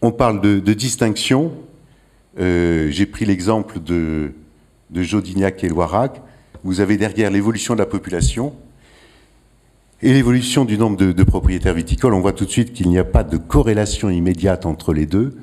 On 0.00 0.12
parle 0.12 0.40
de, 0.40 0.72
distinction 0.72 1.52
euh, 2.38 2.88
J'ai 2.90 3.06
pris 3.06 3.24
l'exemple 3.24 3.80
de, 3.80 4.32
Jodignac 4.94 5.62
et 5.64 5.68
Loirac. 5.68 6.22
Vous 6.64 6.80
avez 6.80 6.96
derrière 6.96 7.30
l'évolution 7.30 7.74
de 7.74 7.80
la 7.80 7.86
population 7.86 8.54
et 10.00 10.12
l'évolution 10.12 10.64
du 10.64 10.78
nombre 10.78 10.96
de, 10.96 11.10
de, 11.10 11.24
propriétaires 11.24 11.74
viticoles. 11.74 12.14
On 12.14 12.20
voit 12.20 12.32
tout 12.32 12.44
de 12.44 12.50
suite 12.50 12.72
qu'il 12.72 12.88
n'y 12.88 12.98
a 12.98 13.04
pas 13.04 13.24
de 13.24 13.36
corrélation 13.36 14.08
immédiate 14.08 14.66
entre 14.66 14.92
les 14.92 15.06
deux 15.06 15.36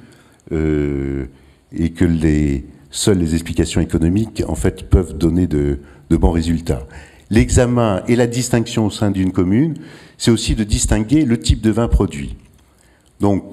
euh, 0.52 1.26
et 1.74 1.92
que 1.92 2.06
les, 2.06 2.66
seules 2.92 3.18
les 3.18 3.34
explications 3.34 3.82
économiques 3.82 4.44
en 4.48 4.56
fait 4.56 4.90
peuvent 4.90 5.18
donner 5.18 5.48
de, 5.48 5.80
bons 6.10 6.32
résultats. 6.32 6.88
L'examen 7.30 8.04
et 8.08 8.16
la 8.16 8.28
distinction 8.28 8.86
au 8.86 8.90
sein 8.90 9.12
d'une 9.12 9.32
commune, 9.32 9.76
c'est 10.18 10.32
aussi 10.32 10.56
de 10.56 10.64
distinguer 10.64 11.26
le 11.26 11.40
type 11.40 11.62
de 11.62 11.72
vin 11.72 11.88
produit. 11.88 12.36
Donc, 13.20 13.44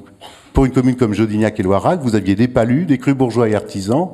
pour 0.53 0.67
une 0.67 0.73
commune 0.73 0.97
comme 0.97 1.15
Jodignac 1.15 1.59
et 1.59 1.63
Loirac, 1.63 2.01
vous 2.03 2.15
aviez 2.15 2.35
des 2.35 2.49
palus, 2.49 2.85
des 2.85 2.99
crus 2.99 3.15
bourgeois 3.15 3.49
et 3.49 3.55
artisans, 3.55 4.11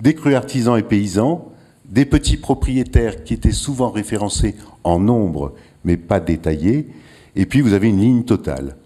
des 0.00 0.14
crus 0.14 0.34
artisans 0.34 0.76
et 0.76 0.82
paysans, 0.82 1.50
des 1.88 2.04
petits 2.04 2.36
propriétaires 2.36 3.24
qui 3.24 3.34
étaient 3.34 3.52
souvent 3.52 3.90
référencés 3.90 4.54
en 4.84 4.98
nombre, 4.98 5.54
mais 5.84 5.96
pas 5.96 6.20
détaillés, 6.20 6.88
et 7.36 7.46
puis 7.46 7.60
vous 7.60 7.72
avez 7.72 7.88
une 7.88 8.00
ligne 8.00 8.24
totale. 8.24 8.76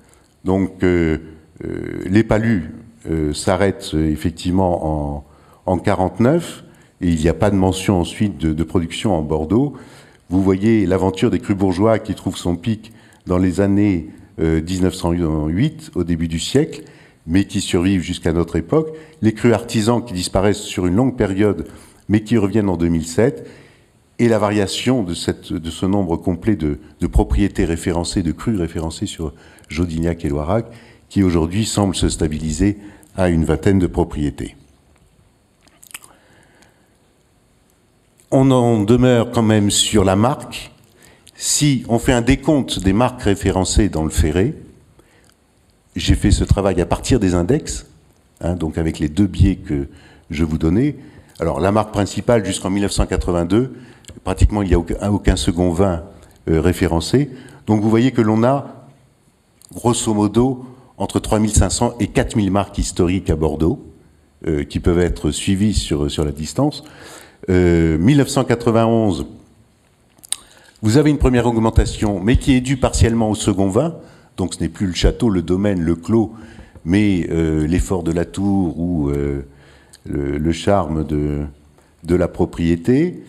Donc 0.45 0.83
euh, 0.83 1.19
euh, 1.65 2.03
les 2.07 2.23
palus 2.23 2.73
euh, 3.11 3.33
s'arrêtent 3.33 3.95
effectivement 3.95 5.17
en, 5.17 5.25
en 5.67 5.79
49, 5.79 6.65
et 7.01 7.09
il 7.09 7.21
n'y 7.21 7.29
a 7.29 7.35
pas 7.35 7.51
de 7.51 7.57
mention 7.57 8.01
ensuite 8.01 8.39
de, 8.39 8.65
production 8.65 9.15
en 9.15 9.23
Bordeaux. 9.23 9.75
Vous 10.31 10.43
voyez 10.43 10.87
l'aventure 10.87 11.31
des 11.31 11.41
crus 11.41 11.57
bourgeois 11.57 11.99
qui 11.99 12.15
trouve 12.15 12.37
son 12.37 12.57
pic 12.57 12.93
dans 13.27 13.39
les 13.39 13.61
années 13.61 14.09
1908, 14.39 15.91
euh, 15.95 16.01
au 16.01 16.05
début 16.05 16.29
du 16.29 16.39
siècle, 16.39 16.83
mais 17.27 17.45
qui 17.45 17.61
survivent 17.61 18.03
jusqu'à 18.03 18.33
notre 18.33 18.57
époque, 18.57 18.97
les 19.21 19.33
crus 19.33 19.53
artisans 19.53 20.05
qui 20.05 20.15
disparaissent 20.15 20.61
sur 20.61 20.87
une 20.87 20.95
longue 20.95 21.17
période, 21.17 21.67
mais 22.09 22.21
qui 22.21 22.37
reviennent 22.37 22.69
en 22.69 22.77
2007, 22.77 23.47
et 24.19 24.29
la 24.29 24.39
variation 24.39 25.03
de, 25.03 25.13
ce 25.15 25.87
nombre 25.87 26.17
complet 26.17 26.57
de, 26.57 26.79
propriétés 27.07 27.65
référencées, 27.65 28.23
de 28.23 28.33
crus 28.33 28.59
référencés 28.59 29.07
sur 29.07 29.35
Jodignac 29.69 30.25
et 30.25 30.29
Loirac, 30.29 30.67
qui 31.09 31.23
aujourd'hui 31.23 31.67
semble 31.67 31.95
se 31.95 32.09
stabiliser 32.09 32.79
à 33.17 33.29
une 33.29 33.45
vingtaine 33.45 33.79
de 33.79 33.87
propriétés. 33.87 34.57
On 38.33 38.51
en 38.51 38.83
demeure 38.83 39.31
quand 39.31 39.43
même 39.43 39.71
sur 39.71 40.05
la 40.05 40.17
marque, 40.17 40.73
si 41.37 41.85
on 41.89 42.01
fait 42.01 42.13
un 42.13 42.23
décompte 42.23 42.81
des 42.81 42.93
marques 42.93 43.23
référencées 43.23 43.89
dans 43.89 44.03
le 44.03 44.11
ferré, 44.11 44.55
j'ai 45.95 46.17
fait 46.17 46.33
ce 46.33 46.43
travail 46.43 46.81
à 46.81 46.87
partir 46.87 47.21
des 47.21 47.37
index, 47.37 47.87
hein, 48.41 48.57
donc 48.57 48.79
avec 48.79 48.99
les 48.99 49.09
deux 49.09 49.29
biais 49.29 49.57
que 49.57 49.87
je 50.31 50.43
vous 50.43 50.59
donnais. 50.59 50.97
Alors 51.39 51.61
la 51.61 51.71
marque 51.71 51.93
principale 51.93 52.45
jusqu'en 52.45 52.69
1982, 52.71 53.75
pratiquement 54.25 54.63
il 54.63 54.69
n'y 54.69 54.75
a 54.75 55.13
aucun, 55.13 55.37
second 55.37 55.71
vin 55.71 56.03
euh, 56.49 56.61
référencé. 56.61 57.31
Donc 57.69 57.81
vous 57.81 57.91
voyez 57.91 58.11
que 58.11 58.23
l'on 58.23 58.43
a 58.43 58.89
grosso 59.73 60.13
modo 60.13 60.67
entre 60.99 61.21
3500 61.21 61.95
et 62.01 62.09
4000 62.09 62.51
marques 62.51 62.79
historiques 62.79 63.31
à 63.31 63.37
Bordeaux 63.37 63.87
euh, 64.49 64.65
qui 64.65 64.81
peuvent 64.81 64.99
être 64.99 65.31
suivies 65.31 65.75
sur 65.75 66.25
la 66.25 66.33
distance. 66.33 66.83
1991, 67.49 69.27
vous 70.83 70.97
avez 70.99 71.11
une 71.11 71.19
première 71.19 71.47
augmentation, 71.47 72.21
mais 72.21 72.37
qui 72.37 72.55
est 72.55 72.61
due 72.61 72.77
partiellement 72.77 73.31
au 73.31 73.35
second 73.35 73.69
vin. 73.69 73.97
Donc 74.37 74.55
ce 74.55 74.61
n'est 74.61 74.69
plus 74.69 74.87
le 74.87 74.95
château, 74.95 75.31
le 75.31 75.43
domaine, 75.43 75.81
le 75.81 75.95
clos, 75.95 76.35
mais 76.85 77.27
euh, 77.31 77.67
l'effort 77.67 78.03
de 78.03 78.13
la 78.13 78.25
tour 78.25 78.79
ou 78.79 79.11
euh, 79.11 79.43
le, 80.05 80.53
charme 80.53 81.05
de, 81.05 81.45
de 82.05 82.15
la 82.15 82.29
propriété. 82.29 83.23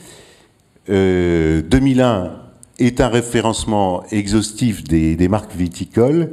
2001 0.87 2.31
est 2.79 3.01
un 3.01 3.07
référencement 3.07 4.03
exhaustif 4.11 4.83
des, 4.83 5.15
des, 5.15 5.27
marques 5.27 5.55
viticoles. 5.55 6.31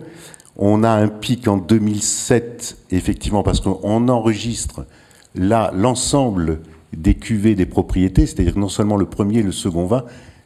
On 0.56 0.84
a 0.84 0.90
un 0.90 1.08
pic 1.08 1.48
en 1.48 1.56
2007, 1.56 2.78
effectivement, 2.90 3.42
parce 3.42 3.60
qu'on 3.60 4.08
enregistre 4.08 4.86
là 5.34 5.72
l'ensemble 5.74 6.60
des 6.96 7.14
cuvées 7.14 7.54
des 7.54 7.66
propriétés, 7.66 8.26
c'est-à-dire 8.26 8.58
non 8.58 8.68
seulement 8.68 8.96
le 8.96 9.06
premier 9.06 9.38
et 9.38 9.42
le 9.42 9.52
second 9.52 9.86
vin, 9.86 10.04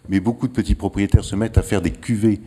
mais 0.08 0.20
beaucoup 0.20 0.48
de 0.48 0.52
petits 0.52 0.74
propriétaires 0.74 1.24
se 1.24 1.36
mettent 1.36 1.58
à 1.58 1.62
faire 1.62 1.82
des 1.82 1.90
cuvées 1.90 2.40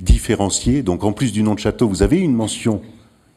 différenciées. 0.00 0.82
Donc 0.82 1.04
en 1.04 1.12
plus 1.12 1.32
du 1.32 1.42
nom 1.42 1.54
de 1.54 1.58
château, 1.58 1.88
vous 1.88 2.02
avez 2.02 2.18
une 2.18 2.34
mention 2.34 2.80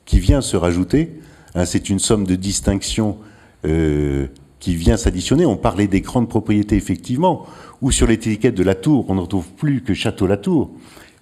qui 0.05 0.19
vient 0.19 0.41
se 0.41 0.57
rajouter. 0.57 1.19
Hein, 1.55 1.65
c'est 1.65 1.89
une 1.89 1.99
somme 1.99 2.25
de 2.25 2.35
distinction 2.35 3.17
euh, 3.65 4.27
qui 4.59 4.75
vient 4.75 4.97
s'additionner. 4.97 5.45
On 5.45 5.57
parlait 5.57 5.87
des 5.87 6.01
grandes 6.01 6.29
propriétés, 6.29 6.75
effectivement, 6.75 7.45
ou 7.81 7.91
sur 7.91 8.07
l'étiquette 8.07 8.55
de 8.55 8.63
la 8.63 8.75
tour, 8.75 9.05
on 9.09 9.15
ne 9.15 9.21
retrouve 9.21 9.49
plus 9.51 9.81
que 9.81 9.93
Château 9.93 10.27
la 10.27 10.37
Tour. 10.37 10.71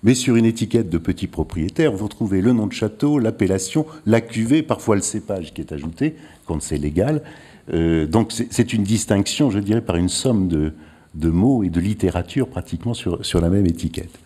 Mais 0.04 0.14
sur 0.14 0.36
une 0.36 0.46
étiquette 0.46 0.90
de 0.90 1.00
petits 1.00 1.26
propriétaires, 1.26 1.92
vous 1.92 2.04
retrouvez 2.04 2.40
le 2.40 2.54
nom 2.54 2.68
de 2.68 2.74
château, 2.74 3.18
l'appellation, 3.18 3.88
la 4.06 4.22
cuvée, 4.22 4.62
parfois 4.62 4.96
le 4.96 5.02
cépage 5.02 5.52
qui 5.52 5.62
est 5.62 5.72
ajouté, 5.72 6.16
quand 6.46 6.62
c'est 6.62 6.78
légal. 6.78 7.24
Euh, 7.74 8.06
donc 8.06 8.32
c'est 8.32 8.74
une 8.74 8.84
distinction, 8.84 9.50
je 9.50 9.60
dirais, 9.60 9.82
par 9.82 9.96
une 9.96 10.10
somme 10.10 10.48
de, 10.48 11.30
mots 11.30 11.64
et 11.64 11.70
de 11.70 11.80
littérature 11.80 12.48
pratiquement 12.48 12.94
sur, 12.94 13.42
la 13.42 13.50
même 13.50 13.66
étiquette. 13.66 14.20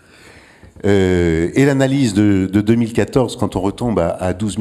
Euh, 0.86 1.49
et 1.54 1.65
l'analyse 1.65 2.13
de, 2.13 2.47
2014, 2.47 3.38
quand 3.38 3.56
on 3.56 3.62
retombe 3.62 3.99
à, 3.99 4.34
12 4.34 4.58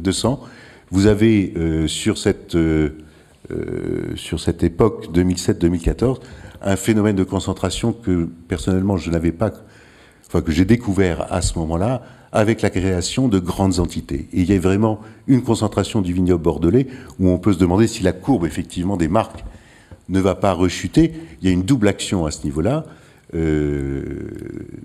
200, 0.00 0.40
vous 0.90 1.06
avez 1.06 1.52
euh, 1.56 1.86
sur, 1.86 2.18
cette, 2.18 2.56
sur 4.14 4.40
cette 4.40 4.62
époque 4.62 5.08
2007-2014 5.14 6.18
un 6.60 6.76
phénomène 6.76 7.14
de 7.14 7.24
concentration 7.24 7.92
que 7.92 8.28
personnellement 8.48 8.96
je 8.96 9.10
n'avais 9.10 9.30
pas, 9.32 9.52
enfin 10.26 10.42
que 10.42 10.50
j'ai 10.50 10.64
découvert 10.64 11.32
à 11.32 11.40
ce 11.40 11.56
moment-là, 11.58 12.02
avec 12.32 12.62
la 12.62 12.70
création 12.70 13.28
de 13.28 13.38
grandes 13.38 13.80
entités. 13.80 14.28
Et 14.32 14.42
il 14.42 14.50
y 14.50 14.54
a 14.54 14.58
vraiment 14.58 15.00
une 15.26 15.42
concentration 15.42 16.02
du 16.02 16.12
vignoble 16.12 16.42
bordelais 16.42 16.86
où 17.18 17.28
on 17.28 17.38
peut 17.38 17.52
se 17.52 17.58
demander 17.58 17.86
si 17.86 18.02
la 18.02 18.12
courbe 18.12 18.44
effectivement 18.44 18.96
des 18.96 19.08
marques 19.08 19.44
ne 20.08 20.20
va 20.20 20.34
pas 20.34 20.52
rechuter. 20.52 21.12
Il 21.40 21.48
y 21.48 21.50
a 21.50 21.54
une 21.54 21.62
double 21.62 21.88
action 21.88 22.26
à 22.26 22.30
ce 22.30 22.44
niveau-là. 22.44 22.84
Euh, 23.34 24.30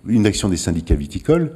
une 0.06 0.25
action 0.25 0.49
des 0.49 0.58
syndicats 0.58 0.95
viticoles 0.95 1.56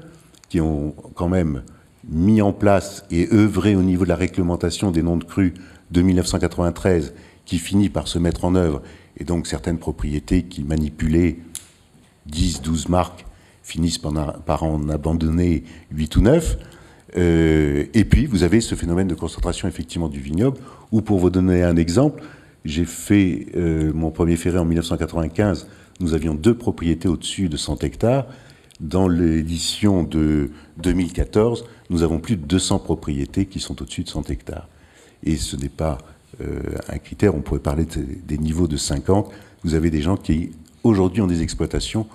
qui 0.50 0.62
ont 0.62 0.95
quand 1.15 1.28
même 1.28 1.63
mis 2.10 2.41
en 2.41 2.54
place 2.54 3.06
et 3.12 3.28
œuvré 3.34 3.76
au 3.76 3.82
niveau 3.82 4.06
de 4.06 4.10
la 4.10 4.15
réglementation 4.15 4.91
des 4.91 5.04
noms 5.04 5.17
de 5.17 5.26
crus 5.26 5.54
de 5.91 6.02
1993 6.02 7.13
qui 7.45 7.60
finit 7.60 7.89
par 7.89 8.08
se 8.08 8.19
mettre 8.19 8.45
en 8.45 8.56
œuvre 8.56 8.82
et 9.17 9.26
donc 9.26 9.47
certaines 9.47 9.78
propriétés 9.78 10.43
qui 10.43 10.63
manipulaient 10.63 11.38
10, 12.28 12.62
12 12.62 12.88
marques 12.88 13.26
finissent 13.67 13.97
par, 13.97 14.63
en 14.63 14.88
abandonner 14.88 15.63
8 15.91 16.15
ou 16.15 16.21
9. 16.21 16.58
Euh, 17.17 17.84
et 17.93 18.06
puis, 18.06 18.25
vous 18.25 18.43
avez 18.43 18.62
ce 18.62 18.75
phénomène 18.75 19.10
de 19.10 19.13
concentration 19.13 19.67
effectivement 19.67 20.08
du 20.08 20.21
vignoble, 20.21 20.58
où 20.93 21.01
pour 21.01 21.19
vous 21.19 21.30
donner 21.30 21.63
un 21.63 21.75
exemple, 21.75 22.23
j'ai 22.63 22.86
fait 22.86 23.47
euh, 23.58 23.91
mon 23.93 24.10
premier 24.10 24.38
ferré 24.38 24.58
en 24.58 24.65
1995. 24.65 25.67
Nous 25.99 26.13
avions 26.13 26.34
deux 26.34 26.56
propriétés 26.56 27.10
au-dessus 27.10 27.49
de 27.49 27.58
100 27.58 27.84
hectares. 27.84 28.25
Dans 28.80 29.10
l'édition 29.10 30.03
de 30.03 30.51
2014, 30.77 31.65
nous 31.89 32.03
avons 32.03 32.19
plus 32.19 32.38
de 32.38 32.45
200 32.45 32.80
propriétés 32.80 33.47
qui 33.47 33.60
sont 33.60 33.82
au-dessus 33.82 34.03
de 34.03 34.10
100 34.10 34.30
hectares. 34.30 34.69
Et 35.23 35.36
ce 35.36 35.58
n'est 35.58 35.67
pas 35.67 35.97
euh, 36.39 36.60
un 36.88 36.99
critère, 36.99 37.36
on 37.36 37.41
pourrait 37.41 37.60
parler 37.60 37.86
des 37.86 38.38
niveaux 38.38 38.67
de 38.67 38.77
50. 38.77 39.30
Vous 39.63 39.73
avez 39.73 39.89
des 39.89 40.01
gens 40.01 40.15
qui, 40.15 40.51
aujourd'hui, 40.84 41.21
ont 41.21 41.27
des 41.27 41.41
exploitations 41.41 42.08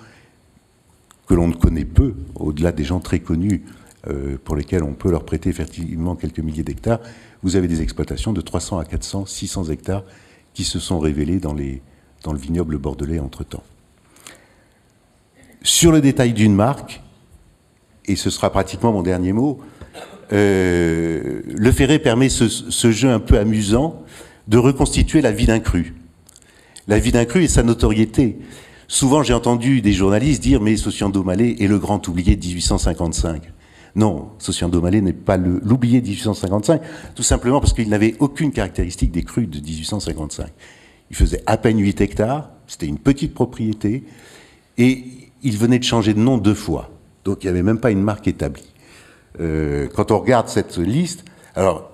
que 1.33 1.37
l'on 1.37 1.49
ne 1.49 1.55
connaît 1.55 1.87
peu, 1.87 2.13
au-delà 2.35 2.73
des 2.73 2.85
gens 2.85 3.01
très 3.01 3.21
connus 3.21 3.63
euh, 4.07 4.37
pour 4.45 4.55
lesquels 4.55 4.83
on 4.83 4.93
peut 4.93 5.11
leur 5.11 5.25
prêter 5.25 5.49
effectivement 5.49 6.15
quelques 6.15 6.41
milliers 6.41 6.63
d'hectares. 6.63 7.01
Vous 7.43 7.57
avez 7.57 7.69
des 7.69 7.81
exploitations 7.81 8.35
de 8.35 8.43
300 8.43 8.79
à 8.79 8.85
400, 8.85 9.25
600 9.25 9.71
hectares 9.71 10.05
qui 10.53 10.63
se 10.63 10.79
sont 10.79 10.99
révélés 10.99 11.39
dans, 11.39 11.55
les, 11.55 11.81
dans 12.23 12.35
le 12.35 12.39
vignoble 12.39 12.77
bordelais 12.77 13.19
entre-temps. 13.19 13.63
Sur 15.63 15.91
le 15.91 16.03
détail 16.03 16.35
d'une 16.35 16.55
marque, 16.55 17.01
et 18.05 18.17
ce 18.17 18.29
sera 18.29 18.51
pratiquement 18.51 18.93
mon 18.93 19.03
dernier 19.03 19.33
mot, 19.33 19.59
euh, 20.35 21.41
le 21.47 21.73
ferré 21.73 21.99
permet 21.99 22.29
ce, 22.29 22.91
jeu 22.91 23.09
un 23.09 23.21
peu 23.21 23.39
amusant 23.39 24.05
de 24.49 24.59
reconstituer 24.59 25.23
la 25.23 25.33
vie 25.33 25.47
d'un 25.47 25.61
cru. 25.61 25.95
La 26.89 26.99
vie 26.99 27.11
d'un 27.11 27.25
cru 27.25 27.43
et 27.43 27.49
sa 27.49 27.63
notoriété. 27.63 28.37
Souvent, 28.89 29.23
j'ai 29.23 29.35
entendu 29.35 29.81
des 29.81 29.93
journalistes 29.93 30.43
dire 30.43 30.61
Mais 30.61 30.77
Sociando 30.77 31.23
Mallet 31.23 31.57
est 31.61 31.67
le 31.67 31.79
grand 31.79 32.07
oublié 32.09 32.37
de 32.37 32.45
1855. 32.45 33.43
Non, 33.95 34.31
Sociando 34.39 34.81
Mallet 34.81 35.01
n'est 35.01 35.13
pas 35.13 35.37
l'oublié 35.37 36.01
de 36.01 36.09
1855, 36.09 36.81
tout 37.15 37.23
simplement 37.23 37.61
parce 37.61 37.75
qu'il 37.75 37.89
n'avait 37.91 38.15
aucune 38.21 38.51
caractéristique 38.51 39.13
des 39.13 39.23
crues 39.23 39.47
de 39.47 39.61
1855. 39.61 40.47
Il 41.11 41.17
faisait 41.17 41.43
à 41.47 41.59
peine 41.59 41.79
8 41.79 42.01
hectares, 42.01 42.51
c'était 42.67 42.87
une 42.87 42.99
petite 42.99 43.35
propriété, 43.35 44.05
et 44.79 45.05
il 45.43 45.59
venait 45.59 45.79
de 45.79 45.85
changer 45.85 46.15
de 46.15 46.21
nom 46.21 46.39
deux 46.39 46.55
fois. 46.55 46.91
Donc 47.25 47.45
il 47.45 47.47
n'y 47.47 47.51
avait 47.51 47.63
même 47.63 47.81
pas 47.81 47.91
une 47.91 48.03
marque 48.03 48.29
établie. 48.29 48.73
Euh, 49.41 49.89
quand 49.95 50.11
on 50.11 50.19
regarde 50.19 50.49
cette 50.49 50.79
liste, 50.79 51.25
alors 51.55 51.92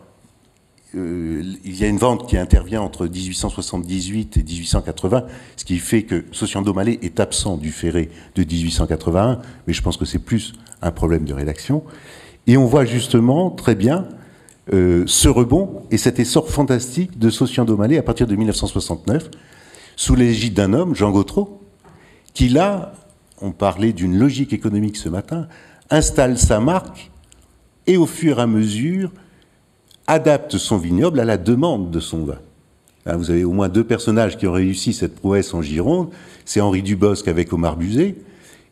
euh, 0.94 1.42
il 1.64 1.79
y 1.79 1.85
a 1.85 1.88
une 1.88 1.98
vente 1.98 2.27
qui 2.27 2.38
intervient 2.38 2.81
entre 2.81 3.07
1878 3.07 4.38
et 4.38 4.42
1880, 4.42 5.27
ce 5.57 5.64
qui 5.64 5.79
fait 5.79 6.03
que 6.03 6.24
Sociando 6.33 6.72
Mallet 6.72 6.98
est 7.03 7.20
absent 7.20 7.59
du 7.59 7.72
ferré 7.72 8.09
de 8.35 8.44
1881, 8.44 9.40
mais 9.66 9.74
je 9.74 9.83
pense 9.83 9.98
que 9.98 10.07
c'est 10.07 10.18
plus 10.18 10.55
un 10.81 10.90
problème 10.90 11.24
de 11.24 11.35
rédaction. 11.35 11.85
Et 12.46 12.57
on 12.57 12.64
voit 12.64 12.87
justement 12.87 13.51
très 13.51 13.74
bien 13.74 14.09
euh, 14.72 15.05
ce 15.07 15.29
rebond 15.29 15.83
et 15.90 15.98
cet 15.98 16.18
essor 16.18 16.48
fantastique 16.48 17.18
de 17.18 17.29
Sociando 17.29 17.77
Mallet 17.77 17.98
à 17.98 18.03
partir 18.03 18.27
de 18.27 18.35
1969, 18.35 19.31
sous 19.96 20.14
l'égide 20.14 20.55
d'un 20.55 20.72
homme, 20.72 20.94
Jean 20.94 21.11
Gautreau, 21.11 21.61
qui 22.33 22.48
là, 22.48 22.94
on 23.42 23.51
parlait 23.51 23.92
d'une 23.92 24.16
logique 24.18 24.55
économique 24.55 24.96
ce 24.96 25.11
matin, 25.11 25.48
installe 25.90 26.38
sa 26.38 26.61
marque 26.61 27.11
et 27.87 27.98
au 27.98 28.07
fur 28.07 28.38
et 28.38 28.42
à 28.42 28.46
mesure 28.46 29.11
adapte 30.09 30.57
son 30.57 30.79
vignoble 30.79 31.21
à 31.21 31.25
la 31.25 31.37
demande 31.37 31.90
de 31.92 32.01
son 32.01 32.25
vin. 32.25 32.38
Hein, 33.07 33.16
vous 33.16 33.31
avez 33.31 33.44
au 33.44 33.53
moins 33.53 33.68
deux 33.68 33.85
personnages 33.85 34.37
qui 34.37 34.47
ont 34.47 34.53
réussi 34.53 34.92
cette 34.92 35.14
prouesse 35.14 35.55
en 35.55 35.62
Gironde. 35.62 36.09
C'est 36.44 36.61
Henri 36.61 36.83
Dubosc 36.83 37.29
avec 37.29 37.53
Omar 37.53 37.77
Buzet 37.77 38.16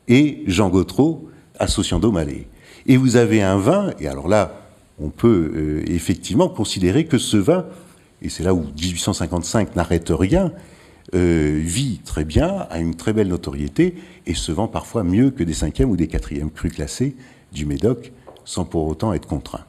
et 0.09 0.43
Jean 0.47 0.71
Gautreau 0.71 1.29
associant 1.59 2.01
Mallet. 2.01 2.49
Et 2.87 2.97
vous 2.97 3.17
avez 3.17 3.43
un 3.43 3.59
vin, 3.59 3.93
et 4.01 4.09
alors 4.09 4.29
là, 4.29 4.63
on 4.99 5.11
peut 5.11 5.53
euh, 5.55 5.83
effectivement 5.87 6.49
considérer 6.49 7.05
que 7.05 7.19
ce 7.19 7.37
vin, 7.37 7.67
et 8.23 8.29
c'est 8.29 8.43
là 8.43 8.55
où 8.55 8.61
1855 8.61 9.77
n'arrête 9.77 10.11
rien, 10.11 10.53
euh, 11.15 11.61
vit 11.63 12.01
très 12.05 12.25
bien, 12.25 12.67
a 12.71 12.79
une 12.79 12.95
très 12.95 13.13
belle 13.13 13.29
notoriété, 13.29 13.97
et 14.27 14.35
se 14.35 14.53
vend 14.53 14.69
parfois 14.69 15.03
mieux 15.03 15.31
que 15.31 15.45
des 15.45 15.55
cinquièmes 15.55 15.91
ou 15.91 15.97
des 15.97 16.09
quatrièmes 16.09 16.51
crus 16.51 16.73
classés 16.73 17.17
du 17.53 17.67
Médoc, 17.67 18.13
sans 18.45 18.65
pour 18.65 18.87
autant 18.87 19.13
être 19.13 19.27
contraint. 19.27 19.65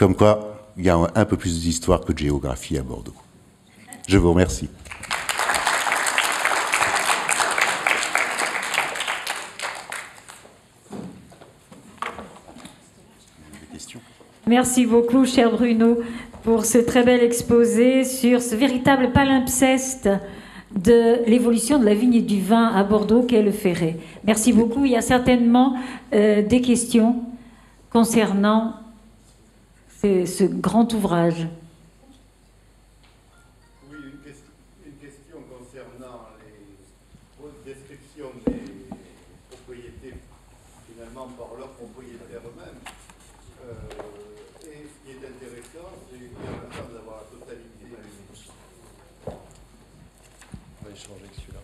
Comme 0.00 0.14
quoi, 0.14 0.56
il 0.78 0.86
y 0.86 0.88
a 0.88 0.96
un 1.14 1.24
peu 1.26 1.36
plus 1.36 1.60
d'histoire 1.60 2.00
que 2.00 2.14
de 2.14 2.16
géographie 2.16 2.78
à 2.78 2.82
Bordeaux. 2.82 3.12
Je 4.08 4.16
vous 4.16 4.30
remercie. 4.30 4.70
Merci 14.46 14.86
beaucoup, 14.86 15.26
cher 15.26 15.50
Bruno, 15.50 15.98
pour 16.44 16.64
ce 16.64 16.78
très 16.78 17.02
bel 17.02 17.22
exposé 17.22 18.04
sur 18.04 18.40
ce 18.40 18.56
véritable 18.56 19.12
palimpseste 19.12 20.08
de 20.74 21.28
l'évolution 21.28 21.78
de 21.78 21.84
la 21.84 21.92
vigne 21.92 22.14
et 22.14 22.22
du 22.22 22.40
vin 22.40 22.68
à 22.68 22.84
Bordeaux 22.84 23.24
qu'est 23.24 23.42
le 23.42 23.52
Ferret. 23.52 23.98
Merci 24.24 24.54
beaucoup. 24.54 24.86
Il 24.86 24.92
y 24.92 24.96
a 24.96 25.02
certainement 25.02 25.76
euh, 26.14 26.40
des 26.40 26.62
questions 26.62 27.16
concernant 27.90 28.79
ce, 30.00 30.24
ce 30.24 30.44
grand 30.44 30.92
ouvrage. 30.94 31.46
Oui, 33.90 33.98
une, 34.02 34.18
question, 34.24 34.52
une 34.86 34.92
question 34.94 35.36
concernant 35.58 36.28
les 36.40 37.74
descriptions 37.74 38.32
des 38.46 38.96
propriétés, 39.50 40.14
finalement 40.90 41.28
par 41.36 41.58
leurs 41.58 41.72
propriétaires 41.72 42.40
eux-mêmes. 42.46 42.80
Euh, 43.62 43.74
et 44.64 44.86
ce 44.88 44.96
qui 45.04 45.10
est 45.12 45.26
intéressant, 45.26 45.90
c'est 46.10 46.16
qu'il 46.16 46.28
y 46.28 46.48
a 46.48 46.94
d'avoir 46.94 47.16
la 47.18 47.38
totalité. 47.38 47.84
On 49.26 49.32
va 50.84 50.90
échanger 50.90 51.20
avec 51.20 51.34
celui-là. 51.34 51.60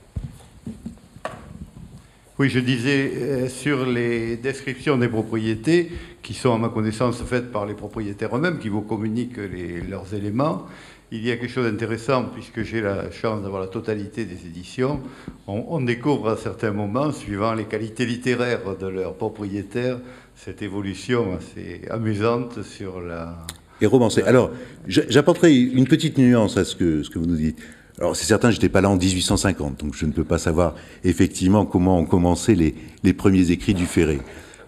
Oui, 2.38 2.51
je 2.51 2.61
disais 2.61 3.12
euh, 3.14 3.49
sur 3.49 3.87
les 3.87 4.37
descriptions 4.37 4.99
des 4.99 5.09
propriétés, 5.09 5.90
qui 6.27 6.35
sont 6.35 6.53
à 6.53 6.59
ma 6.59 6.69
connaissance 6.69 7.23
faites 7.23 7.53
par 7.53 7.67
les 7.67 7.75
propriétaires 7.75 8.37
eux-mêmes, 8.37 8.59
qui 8.59 8.69
vous 8.69 8.83
communiquent 8.83 9.37
les- 9.39 9.81
leurs 9.81 10.12
éléments, 10.12 10.67
il 11.12 11.25
y 11.25 11.31
a 11.31 11.37
quelque 11.37 11.53
chose 11.53 11.71
d'intéressant, 11.71 12.25
puisque 12.35 12.62
j'ai 12.65 12.81
la 12.81 13.12
chance 13.12 13.41
d'avoir 13.43 13.61
la 13.61 13.69
totalité 13.69 14.25
des 14.25 14.45
éditions. 14.45 14.99
On, 15.47 15.65
on 15.69 15.81
découvre 15.81 16.31
à 16.31 16.37
certains 16.37 16.73
moments, 16.73 17.12
suivant 17.12 17.55
les 17.55 17.65
qualités 17.67 18.05
littéraires 18.07 18.77
de 18.81 18.89
leurs 18.89 19.15
propriétaires, 19.15 19.99
cette 20.35 20.62
évolution 20.62 21.37
assez 21.39 21.83
amusante 21.91 22.62
sur 22.65 23.01
la... 23.01 23.37
Et 23.81 23.87
romancé. 23.87 24.23
Alors, 24.23 24.51
j'a- 24.89 25.09
j'apporterai 25.09 25.55
une 25.55 25.87
petite 25.87 26.19
nuance 26.19 26.57
à 26.57 26.65
ce 26.65 26.75
que, 26.75 27.05
ce 27.05 27.11
que 27.11 27.21
vous 27.21 27.27
nous 27.27 27.37
dites. 27.37 27.59
Alors, 27.99 28.17
c'est 28.17 28.27
certain, 28.27 28.51
j'étais 28.51 28.69
pas 28.69 28.81
là 28.81 28.91
en 28.91 28.97
1850, 28.97 29.79
donc 29.85 29.95
je 29.95 30.07
ne 30.07 30.12
peux 30.12 30.25
pas 30.25 30.39
savoir 30.39 30.75
effectivement 31.05 31.65
comment 31.67 32.01
ont 32.01 32.05
commencé 32.05 32.57
les, 32.57 32.75
les 33.05 33.12
premiers 33.12 33.53
écrits 33.53 33.75
du 33.75 33.87
Ferré. 33.87 34.19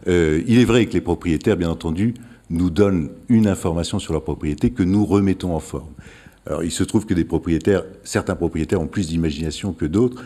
Euh, 0.07 0.43
il 0.47 0.59
est 0.59 0.65
vrai 0.65 0.87
que 0.87 0.93
les 0.93 1.01
propriétaires, 1.01 1.57
bien 1.57 1.71
entendu, 1.71 2.15
nous 2.51 2.71
donnent 2.71 3.11
une 3.29 3.47
information 3.47 3.99
sur 3.99 4.13
leur 4.13 4.23
propriété 4.23 4.71
que 4.71 4.83
nous 4.83 5.05
remettons 5.05 5.55
en 5.55 5.61
forme. 5.61 5.93
Alors, 6.47 6.65
il 6.65 6.71
se 6.71 6.85
trouve 6.85 7.05
que 7.05 7.15
des 7.15 7.25
propriétaires, 7.25 7.85
certains 8.05 8.37
propriétaires 8.37 8.81
ont 8.81 8.87
plus 8.87 9.09
d'imagination 9.09 9.73
que 9.73 9.85
d'autres. 9.85 10.25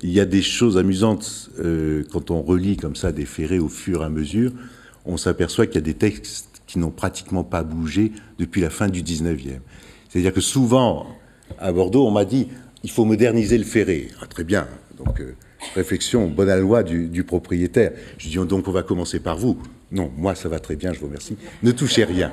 Il 0.00 0.10
y 0.10 0.20
a 0.20 0.24
des 0.24 0.42
choses 0.42 0.78
amusantes 0.78 1.50
euh, 1.58 2.04
quand 2.10 2.30
on 2.30 2.40
relit 2.40 2.76
comme 2.76 2.96
ça 2.96 3.12
des 3.12 3.26
ferrés 3.26 3.58
au 3.58 3.68
fur 3.68 4.02
et 4.02 4.06
à 4.06 4.08
mesure. 4.08 4.52
On 5.04 5.16
s'aperçoit 5.16 5.66
qu'il 5.66 5.74
y 5.74 5.78
a 5.78 5.82
des 5.82 5.94
textes 5.94 6.62
qui 6.66 6.78
n'ont 6.78 6.90
pratiquement 6.90 7.44
pas 7.44 7.62
bougé 7.62 8.12
depuis 8.38 8.60
la 8.60 8.70
fin 8.70 8.88
du 8.88 9.02
19e. 9.02 9.58
C'est-à-dire 10.08 10.32
que 10.32 10.40
souvent, 10.40 11.06
à 11.58 11.72
Bordeaux, 11.72 12.06
on 12.06 12.10
m'a 12.10 12.24
dit 12.24 12.48
il 12.84 12.90
faut 12.90 13.04
moderniser 13.04 13.58
le 13.58 13.64
ferré. 13.64 14.08
Ah, 14.22 14.26
très 14.26 14.44
bien. 14.44 14.68
Donc, 14.96 15.20
euh, 15.20 15.34
réflexion, 15.74 16.28
bonne 16.28 16.58
loi 16.60 16.82
du, 16.82 17.24
propriétaire. 17.24 17.92
Je 18.18 18.28
dis 18.28 18.36
donc 18.36 18.68
on 18.68 18.72
va 18.72 18.82
commencer 18.82 19.20
par 19.20 19.38
vous. 19.38 19.58
Non, 19.92 20.10
moi 20.16 20.34
ça 20.34 20.48
va 20.48 20.58
très 20.58 20.76
bien, 20.76 20.92
je 20.92 21.00
vous 21.00 21.06
remercie. 21.06 21.36
Ne 21.62 21.72
touchez 21.72 22.04
rien. 22.04 22.32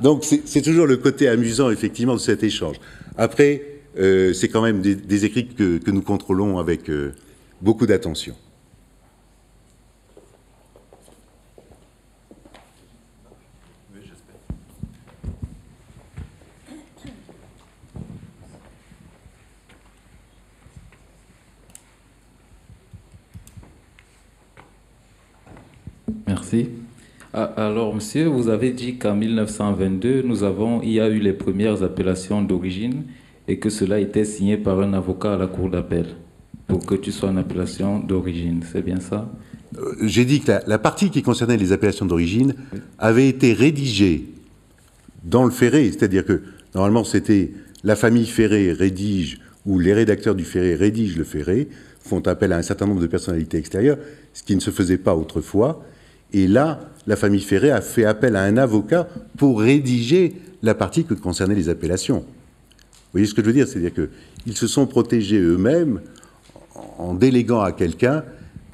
Donc 0.00 0.24
c'est 0.24 0.62
toujours 0.62 0.86
le 0.86 0.96
côté 0.96 1.28
amusant 1.28 1.70
effectivement 1.70 2.14
de 2.14 2.20
cet 2.20 2.42
échange. 2.42 2.76
Après, 3.16 3.62
euh, 3.98 4.32
c'est 4.34 4.48
quand 4.48 4.62
même 4.62 4.82
des, 4.82 5.24
écrits 5.24 5.48
que, 5.48 5.78
que 5.78 5.90
nous 5.90 6.02
contrôlons 6.02 6.58
avec 6.58 6.90
euh, 6.90 7.12
beaucoup 7.62 7.86
d'attention. 7.86 8.34
Merci. 26.52 26.68
Ah, 27.34 27.42
Alors, 27.56 27.92
monsieur, 27.92 28.26
vous 28.26 28.48
avez 28.48 28.70
dit 28.70 28.98
qu'en 28.98 29.16
1922, 29.16 30.22
nous 30.22 30.44
avons, 30.44 30.80
il 30.80 30.92
y 30.92 31.00
a 31.00 31.08
eu 31.08 31.18
les 31.18 31.32
premières 31.32 31.82
appellations 31.82 32.40
d'origine 32.40 33.02
et 33.48 33.58
que 33.58 33.68
cela 33.68 33.98
était 33.98 34.24
signé 34.24 34.56
par 34.56 34.80
un 34.80 34.92
avocat 34.92 35.34
à 35.34 35.36
la 35.36 35.48
cour 35.48 35.70
d'appel 35.70 36.06
pour 36.68 36.86
que 36.86 36.94
tu 36.94 37.10
sois 37.10 37.30
en 37.30 37.36
appellation 37.36 37.98
d'origine. 37.98 38.62
C'est 38.70 38.82
bien 38.84 39.00
ça? 39.00 39.28
Euh, 39.76 39.94
J'ai 40.02 40.24
dit 40.24 40.40
que 40.40 40.52
la, 40.52 40.62
la 40.68 40.78
partie 40.78 41.10
qui 41.10 41.22
concernait 41.22 41.56
les 41.56 41.72
appellations 41.72 42.06
d'origine 42.06 42.54
avait 43.00 43.28
été 43.28 43.52
rédigée 43.52 44.26
dans 45.24 45.44
le 45.44 45.50
Ferré, 45.50 45.90
c'est-à-dire 45.90 46.24
que 46.24 46.42
normalement 46.76 47.02
c'était 47.02 47.50
la 47.82 47.96
famille 47.96 48.26
Ferré 48.26 48.72
rédige 48.72 49.40
ou 49.64 49.80
les 49.80 49.92
rédacteurs 49.94 50.36
du 50.36 50.44
Ferré 50.44 50.76
rédigent 50.76 51.18
le 51.18 51.24
Ferré, 51.24 51.66
font 51.98 52.20
appel 52.20 52.52
à 52.52 52.56
un 52.58 52.62
certain 52.62 52.86
nombre 52.86 53.00
de 53.00 53.08
personnalités 53.08 53.58
extérieures, 53.58 53.98
ce 54.32 54.44
qui 54.44 54.54
ne 54.54 54.60
se 54.60 54.70
faisait 54.70 54.98
pas 54.98 55.16
autrefois. 55.16 55.82
Et 56.32 56.48
là, 56.48 56.80
la 57.06 57.16
famille 57.16 57.40
Ferré 57.40 57.70
a 57.70 57.80
fait 57.80 58.04
appel 58.04 58.36
à 58.36 58.42
un 58.42 58.56
avocat 58.56 59.08
pour 59.36 59.60
rédiger 59.60 60.34
la 60.62 60.74
partie 60.74 61.04
que 61.04 61.14
concernaient 61.14 61.54
les 61.54 61.68
appellations. 61.68 62.18
Vous 62.18 63.12
voyez 63.12 63.26
ce 63.26 63.34
que 63.34 63.42
je 63.42 63.46
veux 63.46 63.52
dire? 63.52 63.68
C'est-à-dire 63.68 63.92
qu'ils 63.94 64.56
se 64.56 64.66
sont 64.66 64.86
protégés 64.86 65.38
eux-mêmes 65.38 66.00
en 66.98 67.14
déléguant 67.14 67.60
à 67.60 67.72
quelqu'un 67.72 68.24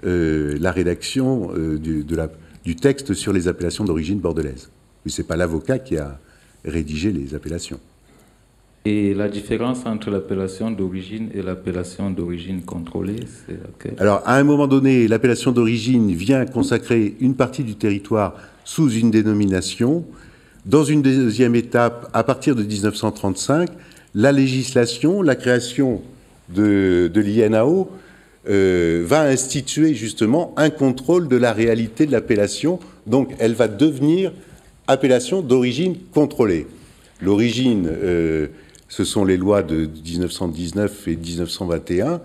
euh, 0.05 0.57
la 0.61 0.73
rédaction 0.73 1.53
euh, 1.55 1.79
du, 1.79 2.77
texte 2.77 3.15
sur 3.15 3.33
les 3.33 3.47
appellations 3.47 3.85
d'origine 3.85 4.19
bordelaise. 4.19 4.71
Ce 5.07 5.21
n'est 5.21 5.29
pas 5.29 5.37
l'avocat 5.37 5.79
qui 5.79 5.97
a 5.97 6.19
rédigé 6.65 7.13
les 7.13 7.35
appellations. 7.35 7.79
Et 8.85 9.15
la 9.15 9.29
différence 9.29 9.87
entre 9.87 10.11
l'appellation 10.11 10.73
d'origine 10.73 11.29
et 11.35 11.43
l'appellation 11.43 12.11
d'origine 12.11 12.63
contrôlée, 12.63 13.21
c'est 13.47 13.53
laquelle? 13.53 13.95
Alors, 13.99 14.23
à 14.25 14.37
un 14.37 14.43
moment 14.43 14.67
donné, 14.67 15.07
l'appellation 15.07 15.53
d'origine 15.53 16.13
vient 16.13 16.45
consacrer 16.47 17.15
une 17.21 17.37
partie 17.37 17.63
du 17.63 17.77
territoire 17.77 18.35
sous 18.65 18.91
une 18.91 19.13
dénomination. 19.13 20.05
Dans 20.67 20.83
une 20.83 21.01
deuxième 21.01 21.55
étape, 21.55 22.11
à 22.13 22.25
partir 22.25 22.57
de 22.57 22.65
1935, 22.65 23.69
la 24.17 24.33
législation, 24.33 25.23
la 25.23 25.37
création 25.37 26.03
de, 26.49 27.09
de 27.13 27.21
l'INAO 27.21 27.89
euh, 28.49 29.05
va 29.07 29.23
instituer 29.23 29.95
justement 29.95 30.53
un 30.57 30.71
contrôle 30.71 31.29
de 31.29 31.37
la 31.37 31.53
réalité 31.53 32.05
de 32.05 32.11
l'appellation. 32.11 32.81
Donc, 33.07 33.33
elle 33.39 33.55
va 33.55 33.69
devenir 33.69 34.33
appellation 34.89 35.41
d'origine 35.41 35.97
contrôlée. 36.13 36.67
L'origine, 37.21 37.89
euh, 37.89 38.49
ce 38.93 39.05
sont 39.05 39.25
les 39.25 39.39
lois 39.39 39.63
de 39.63 39.87
1919 39.87 41.09
et 41.09 41.17
1921, 41.17 42.21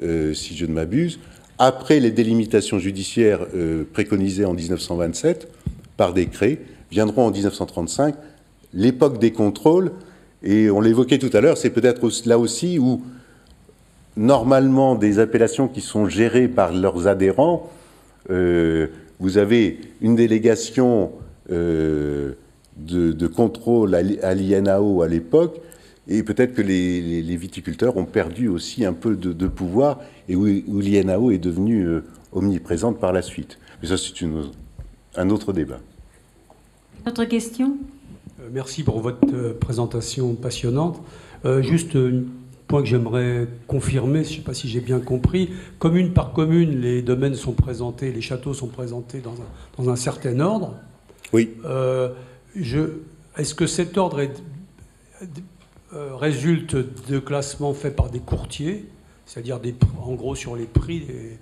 euh, 0.00 0.32
si 0.32 0.56
je 0.56 0.64
ne 0.64 0.72
m'abuse. 0.72 1.18
Après 1.58 1.98
les 1.98 2.12
délimitations 2.12 2.78
judiciaires 2.78 3.44
euh, 3.56 3.82
préconisées 3.92 4.44
en 4.44 4.54
1927 4.54 5.48
par 5.96 6.14
décret, 6.14 6.60
viendront 6.92 7.26
en 7.26 7.30
1935 7.32 8.14
l'époque 8.74 9.18
des 9.18 9.32
contrôles. 9.32 9.90
Et 10.44 10.70
on 10.70 10.80
l'évoquait 10.80 11.18
tout 11.18 11.30
à 11.32 11.40
l'heure, 11.40 11.58
c'est 11.58 11.70
peut-être 11.70 12.08
là 12.26 12.38
aussi 12.38 12.78
où 12.78 13.02
normalement 14.16 14.94
des 14.94 15.18
appellations 15.18 15.66
qui 15.66 15.80
sont 15.80 16.08
gérées 16.08 16.46
par 16.46 16.72
leurs 16.72 17.08
adhérents, 17.08 17.72
euh, 18.30 18.86
vous 19.18 19.36
avez 19.36 19.80
une 20.00 20.14
délégation 20.14 21.10
de, 21.50 22.36
de 22.78 23.26
contrôle 23.26 23.96
à 23.96 24.34
l'INAO 24.34 25.02
à 25.02 25.08
l'époque, 25.08 25.60
et 26.08 26.22
peut-être 26.22 26.54
que 26.54 26.62
les, 26.62 27.00
les- 27.00 27.22
les 27.22 27.36
viticulteurs 27.36 27.96
ont 27.96 28.04
perdu 28.04 28.48
aussi 28.48 28.84
un 28.84 28.92
peu 28.92 29.16
de, 29.16 29.32
de 29.32 29.46
pouvoir, 29.46 30.00
et 30.28 30.36
où, 30.36 30.46
où 30.46 30.80
l'INAO 30.80 31.30
est 31.30 31.38
devenue 31.38 31.86
euh, 31.86 32.04
omniprésente 32.32 32.98
par 33.00 33.12
la 33.12 33.22
suite. 33.22 33.58
Mais 33.82 33.88
ça, 33.88 33.96
c'est 33.96 34.20
une- 34.20 34.50
un 35.16 35.30
autre 35.30 35.52
débat. 35.52 35.80
Autre 37.06 37.24
question 37.24 37.76
Euh, 38.40 38.48
Merci 38.52 38.82
pour 38.82 39.00
votre 39.00 39.26
euh, 39.32 39.54
présentation 39.58 40.34
passionnante. 40.34 41.00
Euh, 41.44 41.62
juste 41.62 41.94
un 41.96 42.22
point 42.66 42.82
que 42.82 42.88
j'aimerais 42.88 43.46
confirmer, 43.68 44.24
je 44.24 44.30
ne 44.30 44.34
sais 44.36 44.40
pas 44.42 44.54
si 44.54 44.68
j'ai 44.68 44.80
bien 44.80 44.98
compris. 45.00 45.50
Commune 45.78 46.12
par 46.12 46.32
commune, 46.32 46.80
les 46.80 47.02
domaines 47.02 47.34
sont 47.34 47.52
présentés, 47.52 48.10
les 48.12 48.20
châteaux 48.22 48.54
sont 48.54 48.66
présentés 48.68 49.20
dans 49.20 49.34
un, 49.34 49.46
dans 49.84 49.90
un 49.90 49.96
certain 49.96 50.40
ordre. 50.40 50.74
Oui. 51.32 51.50
Euh, 51.64 52.08
je- 52.56 52.98
Est-ce 53.36 53.54
que 53.54 53.66
cet 53.66 53.96
ordre 53.98 54.20
est- 54.20 54.42
résulte 56.18 56.76
de 57.08 57.18
classements 57.18 57.74
faits 57.74 57.94
par 57.96 58.10
des 58.10 58.20
courtiers, 58.20 58.86
c'est-à-dire 59.26 59.60
en 60.04 60.14
gros 60.14 60.34
sur 60.34 60.56
les 60.56 60.64
prix 60.66 61.00
des, 61.00 61.38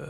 euh, 0.00 0.04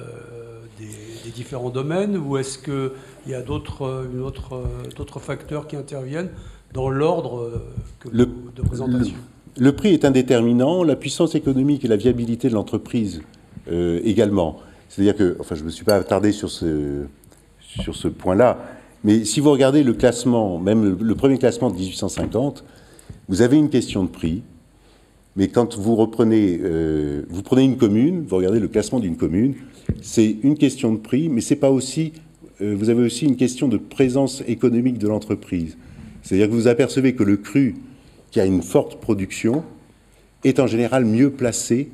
des- 0.78 1.24
des 1.24 1.30
différents 1.34 1.70
domaines, 1.70 2.16
ou 2.16 2.36
est-ce 2.36 2.58
qu'il 2.58 2.90
y 3.30 3.34
a 3.34 3.42
d'autres 3.42 3.82
euh, 3.82 4.04
une 4.12 4.20
autre, 4.22 4.54
euh, 4.54 4.64
d'autres 4.96 5.20
facteurs 5.20 5.66
qui 5.66 5.76
interviennent 5.76 6.30
dans 6.72 6.88
l'ordre 6.88 7.40
euh, 7.40 7.58
que 8.00 8.08
Le- 8.10 8.24
vous- 8.24 8.50
de 8.54 8.62
présentation? 8.62 9.14
Le 9.58 9.72
prix 9.72 9.92
est 9.92 10.04
indéterminant, 10.06 10.82
la 10.82 10.96
puissance 10.96 11.34
économique 11.34 11.84
et 11.84 11.88
la 11.88 11.96
viabilité 11.96 12.48
de 12.48 12.54
l'entreprise 12.54 13.22
euh, 13.70 14.00
également. 14.04 14.58
C'est-à-dire 14.88 15.14
que, 15.16 15.36
enfin, 15.40 15.54
je 15.54 15.60
ne 15.60 15.66
me 15.66 15.70
suis 15.70 15.84
pas 15.84 15.96
attardé 15.96 16.32
sur 16.32 16.50
ce, 16.50 17.04
sur 17.60 17.94
ce 17.94 18.08
point-là, 18.08 18.58
mais 19.04 19.24
si 19.24 19.40
vous 19.40 19.50
regardez 19.50 19.82
le 19.82 19.92
classement, 19.92 20.58
même 20.58 20.82
le, 20.84 20.96
le 21.00 21.14
premier 21.14 21.38
classement 21.38 21.70
de 21.70 21.76
1850, 21.76 22.64
vous 23.28 23.42
avez 23.42 23.56
une 23.56 23.70
question 23.70 24.04
de 24.04 24.08
prix, 24.08 24.42
mais 25.36 25.48
quand 25.48 25.78
vous 25.78 25.96
reprenez, 25.96 26.58
euh, 26.62 27.22
vous 27.28 27.42
prenez 27.42 27.62
une 27.62 27.76
commune, 27.76 28.24
vous 28.26 28.36
regardez 28.36 28.60
le 28.60 28.68
classement 28.68 29.00
d'une 29.00 29.16
commune, 29.16 29.54
c'est 30.02 30.36
une 30.42 30.56
question 30.56 30.92
de 30.92 30.98
prix, 30.98 31.28
mais 31.28 31.40
c'est 31.40 31.56
pas 31.56 31.70
aussi, 31.70 32.12
euh, 32.60 32.74
vous 32.76 32.90
avez 32.90 33.02
aussi 33.02 33.24
une 33.24 33.36
question 33.36 33.68
de 33.68 33.78
présence 33.78 34.42
économique 34.46 34.98
de 34.98 35.08
l'entreprise. 35.08 35.78
C'est-à-dire 36.22 36.48
que 36.48 36.52
vous 36.54 36.68
apercevez 36.68 37.14
que 37.14 37.22
le 37.22 37.36
cru, 37.36 37.76
qui 38.30 38.40
a 38.40 38.46
une 38.46 38.62
forte 38.62 39.00
production, 39.00 39.64
est 40.44 40.60
en 40.60 40.66
général 40.66 41.04
mieux 41.04 41.30
placé 41.30 41.90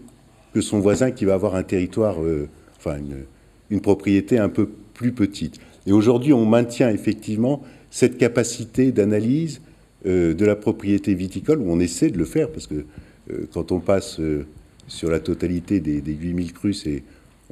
que 0.53 0.61
son 0.61 0.81
voisin 0.81 1.11
qui 1.11 1.25
va 1.25 1.35
avoir 1.35 1.55
un 1.55 1.63
territoire, 1.63 2.23
euh, 2.23 2.49
enfin 2.79 2.99
une, 2.99 3.25
une 3.71 3.81
propriété 3.81 4.39
un 4.39 4.49
peu 4.49 4.69
plus 4.95 5.13
petite. 5.13 5.61
Et 5.87 5.93
aujourd'hui, 5.93 6.33
on 6.33 6.45
maintient 6.45 6.91
effectivement 6.91 7.63
cette 7.91 8.19
capacité 8.19 8.93
d'analyse 8.93 9.61
de 10.05 10.45
la 10.45 10.57
propriété 10.57 11.15
viticole, 11.15 11.59
où 11.61 11.71
on 11.71 11.81
essaie 11.81 12.11
de 12.11 12.19
le 12.19 12.25
faire, 12.25 12.51
parce 12.51 12.67
que 12.67 12.85
euh, 13.31 13.47
quand 13.53 13.73
on 13.73 13.81
passe 13.81 14.21
euh, 14.21 14.47
sur 14.87 15.11
la 15.11 15.21
totalité 15.21 15.81
des, 15.81 16.01
des 16.01 16.15
8000 16.15 16.53
crus, 16.53 16.87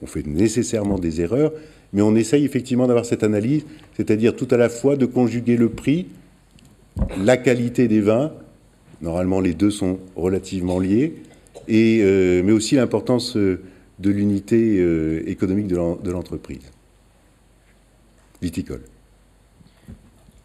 on 0.00 0.06
fait 0.06 0.26
nécessairement 0.26 0.98
des 0.98 1.20
erreurs, 1.20 1.52
mais 1.92 2.02
on 2.02 2.14
essaye 2.14 2.44
effectivement 2.44 2.86
d'avoir 2.86 3.04
cette 3.06 3.22
analyse, 3.22 3.64
c'est-à-dire 3.96 4.34
tout 4.34 4.48
à 4.50 4.56
la 4.56 4.68
fois 4.68 4.96
de 4.96 5.06
conjuguer 5.06 5.56
le 5.56 5.68
prix, 5.68 6.06
la 7.22 7.36
qualité 7.36 7.88
des 7.88 8.00
vins, 8.00 8.32
normalement 9.02 9.40
les 9.40 9.54
deux 9.54 9.70
sont 9.70 9.98
relativement 10.16 10.78
liés, 10.78 11.14
et, 11.68 12.00
euh, 12.02 12.42
mais 12.44 12.52
aussi 12.52 12.76
l'importance 12.76 13.36
euh, 13.36 13.60
de 13.98 14.10
l'unité 14.10 14.78
euh, 14.78 15.22
économique 15.26 15.66
de 15.66 16.10
l'entreprise 16.10 16.70
viticole. 18.42 18.82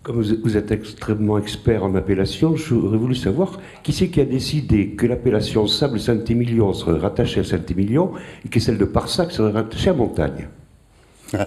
Comme 0.04 0.22
vous 0.22 0.58
êtes 0.58 0.72
extrêmement 0.72 1.38
expert 1.38 1.84
en 1.84 1.94
appellation, 1.94 2.56
j'aurais 2.56 2.98
voulu 2.98 3.14
savoir 3.14 3.60
qui 3.84 3.94
c'est 3.94 4.08
qui 4.10 4.20
a 4.20 4.26
décidé 4.26 4.90
que 4.96 5.06
l'appellation 5.06 5.68
Sable 5.68 6.00
Saint-Émilion 6.00 6.74
serait 6.74 7.00
rattachée 7.00 7.42
à 7.42 7.44
Saint-Émilion 7.44 8.12
et 8.44 8.50
que 8.50 8.60
celle 8.60 8.80
de 8.80 8.86
Parsac 8.86 9.32
serait 9.32 9.52
rattachée 9.52 9.92
à 9.92 9.94
Montagne? 9.94 10.50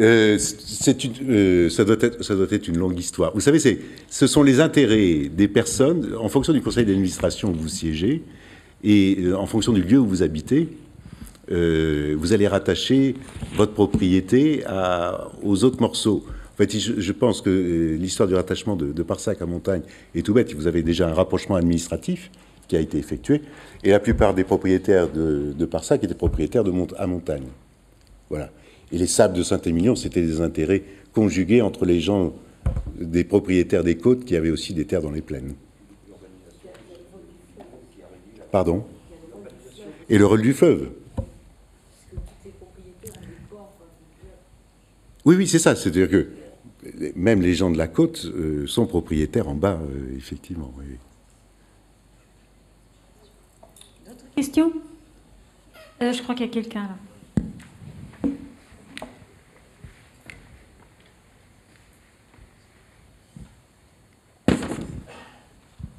Euh, 0.00 0.36
euh, 1.28 1.68
ça, 1.68 1.84
doit 1.84 1.96
être, 2.00 2.24
ça 2.24 2.34
doit 2.34 2.48
être 2.50 2.66
une 2.66 2.78
longue 2.78 2.98
histoire. 2.98 3.32
Vous 3.32 3.40
savez, 3.40 3.60
ce 4.08 4.26
sont 4.26 4.42
les 4.42 4.58
intérêts 4.58 5.28
des 5.28 5.46
personnes, 5.46 6.16
en 6.18 6.28
fonction 6.28 6.52
du 6.52 6.60
conseil 6.60 6.84
d'administration 6.84 7.50
où 7.50 7.54
vous 7.54 7.68
siégez, 7.68 8.24
et 8.82 9.18
euh, 9.20 9.38
en 9.38 9.46
fonction 9.46 9.72
du 9.72 9.82
lieu 9.82 9.98
où 9.98 10.06
vous 10.06 10.24
habitez, 10.24 10.68
euh, 11.50 12.14
vous 12.18 12.32
allez 12.32 12.48
rattacher 12.48 13.14
votre 13.54 13.72
propriété 13.72 14.64
aux 15.42 15.64
autres 15.64 15.80
morceaux. 15.80 16.24
En 16.54 16.56
fait, 16.56 16.78
je, 16.78 17.12
pense 17.12 17.40
que 17.40 17.50
euh, 17.50 17.96
l'histoire 17.96 18.28
du 18.28 18.34
rattachement 18.36 18.76
de, 18.76 18.92
de 18.92 19.02
Parsac 19.02 19.42
à 19.42 19.46
Montagne 19.46 19.82
est 20.14 20.22
tout 20.24 20.34
bête. 20.34 20.54
Vous 20.54 20.68
avez 20.68 20.84
déjà 20.84 21.08
un 21.08 21.12
rapprochement 21.12 21.56
administratif 21.56 22.30
qui 22.68 22.76
a 22.76 22.80
été 22.80 22.96
effectué, 22.96 23.42
et 23.82 23.90
la 23.90 23.98
plupart 24.00 24.34
des 24.34 24.44
propriétaires 24.44 25.10
de, 25.10 25.52
de 25.52 25.66
Parsac 25.66 26.02
étaient 26.04 26.14
propriétaires 26.14 26.64
de 26.64 26.70
Mont- 26.70 26.94
à 26.96 27.06
Montagne. 27.06 27.44
Voilà. 28.30 28.50
Et 28.92 28.98
les 28.98 29.08
sables 29.08 29.36
de 29.36 29.42
Saint-Émilion, 29.42 29.96
c'était 29.96 30.22
des 30.22 30.40
intérêts 30.40 30.82
conjugués 31.12 31.60
entre 31.60 31.84
les 31.84 32.00
gens, 32.00 32.32
des 32.98 33.24
propriétaires 33.24 33.82
des 33.82 33.96
côtes 33.96 34.24
qui 34.24 34.36
avaient 34.36 34.50
aussi 34.50 34.72
des 34.74 34.84
terres 34.84 35.02
dans 35.02 35.10
les 35.10 35.20
plaines. 35.20 35.54
Pardon? 38.52 38.84
Et 40.08 40.18
le 40.18 40.24
rôle 40.24 40.42
du 40.42 40.52
fleuve. 40.54 40.90
Oui, 45.24 45.36
oui, 45.36 45.46
c'est 45.48 45.58
ça. 45.58 45.74
C'est-à-dire 45.74 46.10
que 46.10 46.28
même 47.16 47.40
les 47.40 47.54
gens 47.54 47.70
de 47.70 47.78
la 47.78 47.88
côte 47.88 48.26
euh, 48.26 48.66
sont 48.66 48.86
propriétaires 48.86 49.48
en 49.48 49.54
bas, 49.54 49.80
euh, 49.80 50.16
effectivement. 50.16 50.72
oui. 50.78 50.84
Question 54.36 54.72
Euh, 56.02 56.12
Je 56.12 56.22
crois 56.22 56.34
qu'il 56.34 56.46
y 56.46 56.48
a 56.48 56.52
quelqu'un 56.52 56.82
là. 56.82 56.98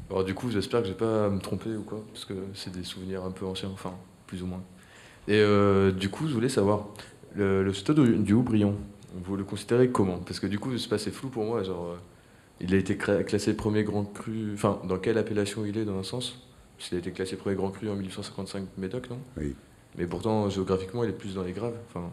Alors 0.09 0.23
du 0.23 0.33
coup, 0.33 0.49
j'espère 0.49 0.81
que 0.81 0.87
je 0.87 0.91
vais 0.91 0.97
pas 0.97 1.29
me 1.29 1.39
tromper 1.39 1.75
ou 1.75 1.81
quoi, 1.81 2.03
parce 2.13 2.25
que 2.25 2.33
c'est 2.53 2.71
des 2.71 2.83
souvenirs 2.83 3.23
un 3.25 3.31
peu 3.31 3.45
anciens, 3.45 3.69
enfin, 3.73 3.93
plus 4.27 4.43
ou 4.43 4.45
moins. 4.45 4.61
Et 5.27 5.33
euh, 5.39 5.91
du 5.91 6.09
coup, 6.09 6.27
je 6.27 6.33
voulais 6.33 6.49
savoir, 6.49 6.87
le, 7.35 7.63
le 7.63 7.73
stade 7.73 7.99
du, 7.99 8.33
Houbrion, 8.33 8.75
vous 9.23 9.35
le 9.35 9.43
considérez 9.43 9.89
comment 9.89 10.17
Parce 10.17 10.39
que 10.39 10.47
du 10.47 10.59
coup, 10.59 10.77
c'est 10.77 10.89
pas 10.89 10.97
flou 10.97 11.29
pour 11.29 11.43
moi, 11.43 11.63
genre, 11.63 11.91
euh, 11.91 11.97
il 12.61 12.73
a 12.73 12.77
été 12.77 12.97
classé 12.97 13.53
premier 13.53 13.83
grand 13.83 14.05
cru, 14.05 14.51
enfin, 14.53 14.81
dans 14.87 14.97
quelle 14.97 15.17
appellation 15.17 15.65
il 15.65 15.77
est 15.77 15.85
dans 15.85 15.97
un 15.97 16.03
sens? 16.03 16.41
Parce 16.77 16.89
qu'il 16.89 16.97
a 16.97 16.99
été 16.99 17.11
classé 17.11 17.35
premier 17.35 17.55
grand 17.55 17.71
cru 17.71 17.89
en 17.89 17.95
1855 17.95 18.63
Médoc, 18.77 19.09
non? 19.09 19.17
Oui. 19.37 19.55
Mais 19.97 20.05
pourtant, 20.05 20.49
géographiquement, 20.49 21.03
il 21.03 21.09
est 21.09 21.13
plus 21.13 21.35
dans 21.35 21.43
les 21.43 21.53
graves, 21.53 21.75
enfin. 21.89 22.09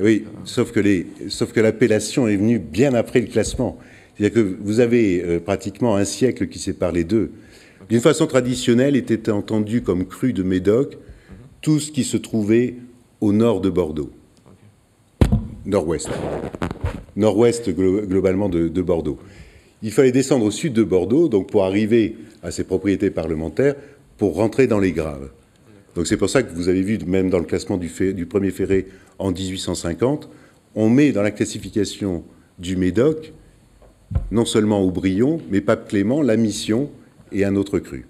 Oui, 0.00 0.24
sauf 0.44 0.70
que, 0.70 0.78
les, 0.78 1.06
sauf 1.30 1.52
que 1.52 1.58
l'appellation 1.58 2.28
est 2.28 2.36
venue 2.36 2.60
bien 2.60 2.94
après 2.94 3.20
le 3.20 3.26
classement. 3.26 3.76
C'est-à-dire 4.16 4.34
que 4.34 4.56
vous 4.60 4.78
avez 4.78 5.22
euh, 5.22 5.40
pratiquement 5.40 5.96
un 5.96 6.04
siècle 6.04 6.46
qui 6.46 6.60
sépare 6.60 6.92
les 6.92 7.02
deux. 7.02 7.32
D'une 7.88 8.00
façon 8.00 8.26
traditionnelle, 8.26 8.94
était 8.94 9.30
entendu 9.30 9.82
comme 9.82 10.06
cru 10.06 10.32
de 10.32 10.42
Médoc 10.42 10.96
tout 11.60 11.80
ce 11.80 11.90
qui 11.90 12.04
se 12.04 12.16
trouvait 12.16 12.76
au 13.20 13.32
nord 13.32 13.60
de 13.60 13.70
Bordeaux. 13.70 14.12
Nord-ouest. 15.66 16.08
Nord-ouest 17.16 17.68
glo- 17.70 18.06
globalement 18.06 18.48
de, 18.48 18.68
de 18.68 18.82
Bordeaux. 18.82 19.18
Il 19.82 19.90
fallait 19.92 20.12
descendre 20.12 20.44
au 20.44 20.50
sud 20.50 20.72
de 20.72 20.82
Bordeaux, 20.82 21.28
donc 21.28 21.50
pour 21.50 21.64
arriver 21.64 22.16
à 22.42 22.50
ses 22.50 22.64
propriétés 22.64 23.10
parlementaires, 23.10 23.74
pour 24.18 24.34
rentrer 24.36 24.66
dans 24.66 24.78
les 24.78 24.92
graves. 24.92 25.28
Donc 25.94 26.06
c'est 26.06 26.16
pour 26.16 26.30
ça 26.30 26.42
que 26.42 26.54
vous 26.54 26.68
avez 26.68 26.82
vu, 26.82 26.98
même 27.06 27.30
dans 27.30 27.38
le 27.38 27.44
classement 27.44 27.76
du, 27.76 27.90
du 28.14 28.26
premier 28.26 28.50
ferré 28.50 28.86
en 29.18 29.30
1850, 29.32 30.28
on 30.74 30.88
met 30.90 31.12
dans 31.12 31.22
la 31.22 31.30
classification 31.30 32.22
du 32.58 32.76
Médoc 32.76 33.32
non 34.30 34.44
seulement 34.44 34.82
Aubryon, 34.82 35.40
mais 35.50 35.60
Pape 35.60 35.88
Clément, 35.88 36.22
la 36.22 36.36
Mission 36.36 36.90
et 37.32 37.44
un 37.44 37.56
autre 37.56 37.78
cru. 37.78 38.06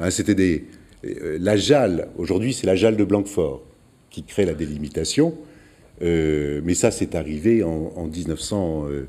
Hein, 0.00 0.10
C'était 0.10 0.34
des 0.34 0.64
euh, 1.04 1.36
la 1.40 1.56
Jalle. 1.56 2.08
Aujourd'hui, 2.16 2.52
c'est 2.54 2.66
la 2.66 2.76
Jalle 2.76 2.96
de 2.96 3.04
Blanquefort 3.04 3.62
qui 4.10 4.22
crée 4.22 4.46
la 4.46 4.54
délimitation. 4.54 5.34
Euh, 6.02 6.60
mais 6.64 6.74
ça, 6.74 6.90
c'est 6.90 7.14
arrivé 7.14 7.62
en, 7.62 7.92
en 7.96 8.06
1900, 8.06 8.86
euh, 8.88 9.06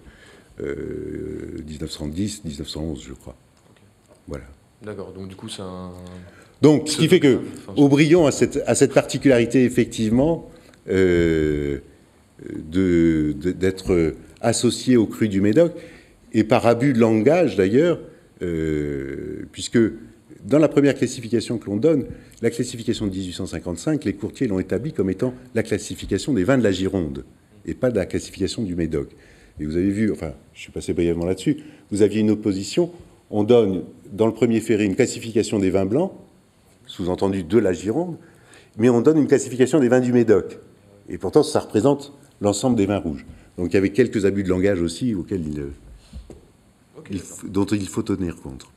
euh, 0.62 1.62
1910, 1.68 2.44
1911, 2.46 3.04
je 3.08 3.14
crois. 3.14 3.36
Voilà. 4.28 4.46
D'accord, 4.84 5.12
donc 5.14 5.28
du 5.30 5.36
coup, 5.36 5.50
c'est 5.50 5.62
un. 5.62 5.92
Donc, 6.62 6.88
ce 6.90 6.98
qui 6.98 7.08
fait 7.08 7.20
que 7.20 7.40
Enfin, 7.68 7.74
Aubryon 7.82 8.28
a 8.28 8.32
cette, 8.32 8.62
a 8.66 8.76
cette 8.76 8.94
particularité, 8.94 9.64
effectivement, 9.66 10.50
euh, 10.90 11.80
de- 12.54 13.36
de- 13.40 13.52
d'être 13.52 14.14
associé 14.42 14.96
au 14.98 15.06
cru 15.08 15.28
du 15.28 15.42
Médoc, 15.42 15.74
et 16.34 16.44
par 16.44 16.66
abus 16.68 16.94
de 16.94 17.00
langage, 17.00 17.56
d'ailleurs, 17.56 18.00
puisque 19.52 19.80
dans 20.46 20.60
la 20.60 20.68
première 20.68 20.94
classification 20.94 21.58
que 21.58 21.66
l'on 21.66 21.78
donne, 21.78 22.06
la 22.42 22.52
classification 22.52 23.08
de 23.08 23.12
1855, 23.12 24.06
les 24.06 24.14
courtiers 24.14 24.48
l'ont 24.48 24.60
établie 24.60 24.94
comme 24.94 25.10
étant 25.10 25.34
la 25.56 25.64
classification 25.64 26.34
des 26.34 26.44
vins 26.44 26.58
de 26.58 26.64
la 26.64 26.72
Gironde, 26.72 27.26
et 27.66 27.74
pas 27.74 27.90
de 27.90 27.96
la 27.96 28.06
classification 28.06 28.62
du 28.62 28.76
Médoc. 28.76 29.10
Et 29.60 29.66
vous 29.66 29.76
avez 29.76 29.90
vu, 29.90 30.12
enfin, 30.12 30.34
je 30.54 30.62
suis 30.62 30.72
passé 30.72 30.94
brièvement 30.94 31.26
là-dessus, 31.26 31.58
vous 31.90 32.04
aviez 32.04 32.22
une 32.22 32.30
opposition, 32.30 32.92
on 33.32 33.44
donne 33.44 33.86
dans 34.14 34.28
le 34.28 34.34
premier 34.34 34.60
ferré 34.60 34.86
une 34.86 34.96
classification 34.96 35.58
des 35.58 35.72
vins 35.72 35.88
blancs, 35.88 36.12
sous-entendu 36.86 37.44
de 37.44 37.58
la 37.58 37.74
Gironde, 37.74 38.18
mais 38.78 38.90
on 38.90 39.02
donne 39.02 39.18
une 39.18 39.28
classification 39.28 39.80
des 39.80 39.90
vins 39.90 40.00
du 40.00 40.14
Médoc. 40.14 40.60
Et 41.10 41.18
pourtant, 41.18 41.42
ça 41.42 41.60
représente 41.62 42.14
l'ensemble 42.40 42.76
des 42.76 42.86
vins 42.86 43.00
rouges. 43.00 43.26
Donc 43.58 43.72
il 43.72 43.74
y 43.74 43.78
avait 43.78 43.92
quelques 43.92 44.26
abus 44.26 44.44
de 44.44 44.50
langage 44.50 44.82
aussi 44.82 45.16
auxquels 45.16 45.42
il, 45.48 47.20
dont 47.50 47.66
il 47.66 47.88
faut 47.88 48.04
tenir 48.04 48.36
compte. 48.36 48.68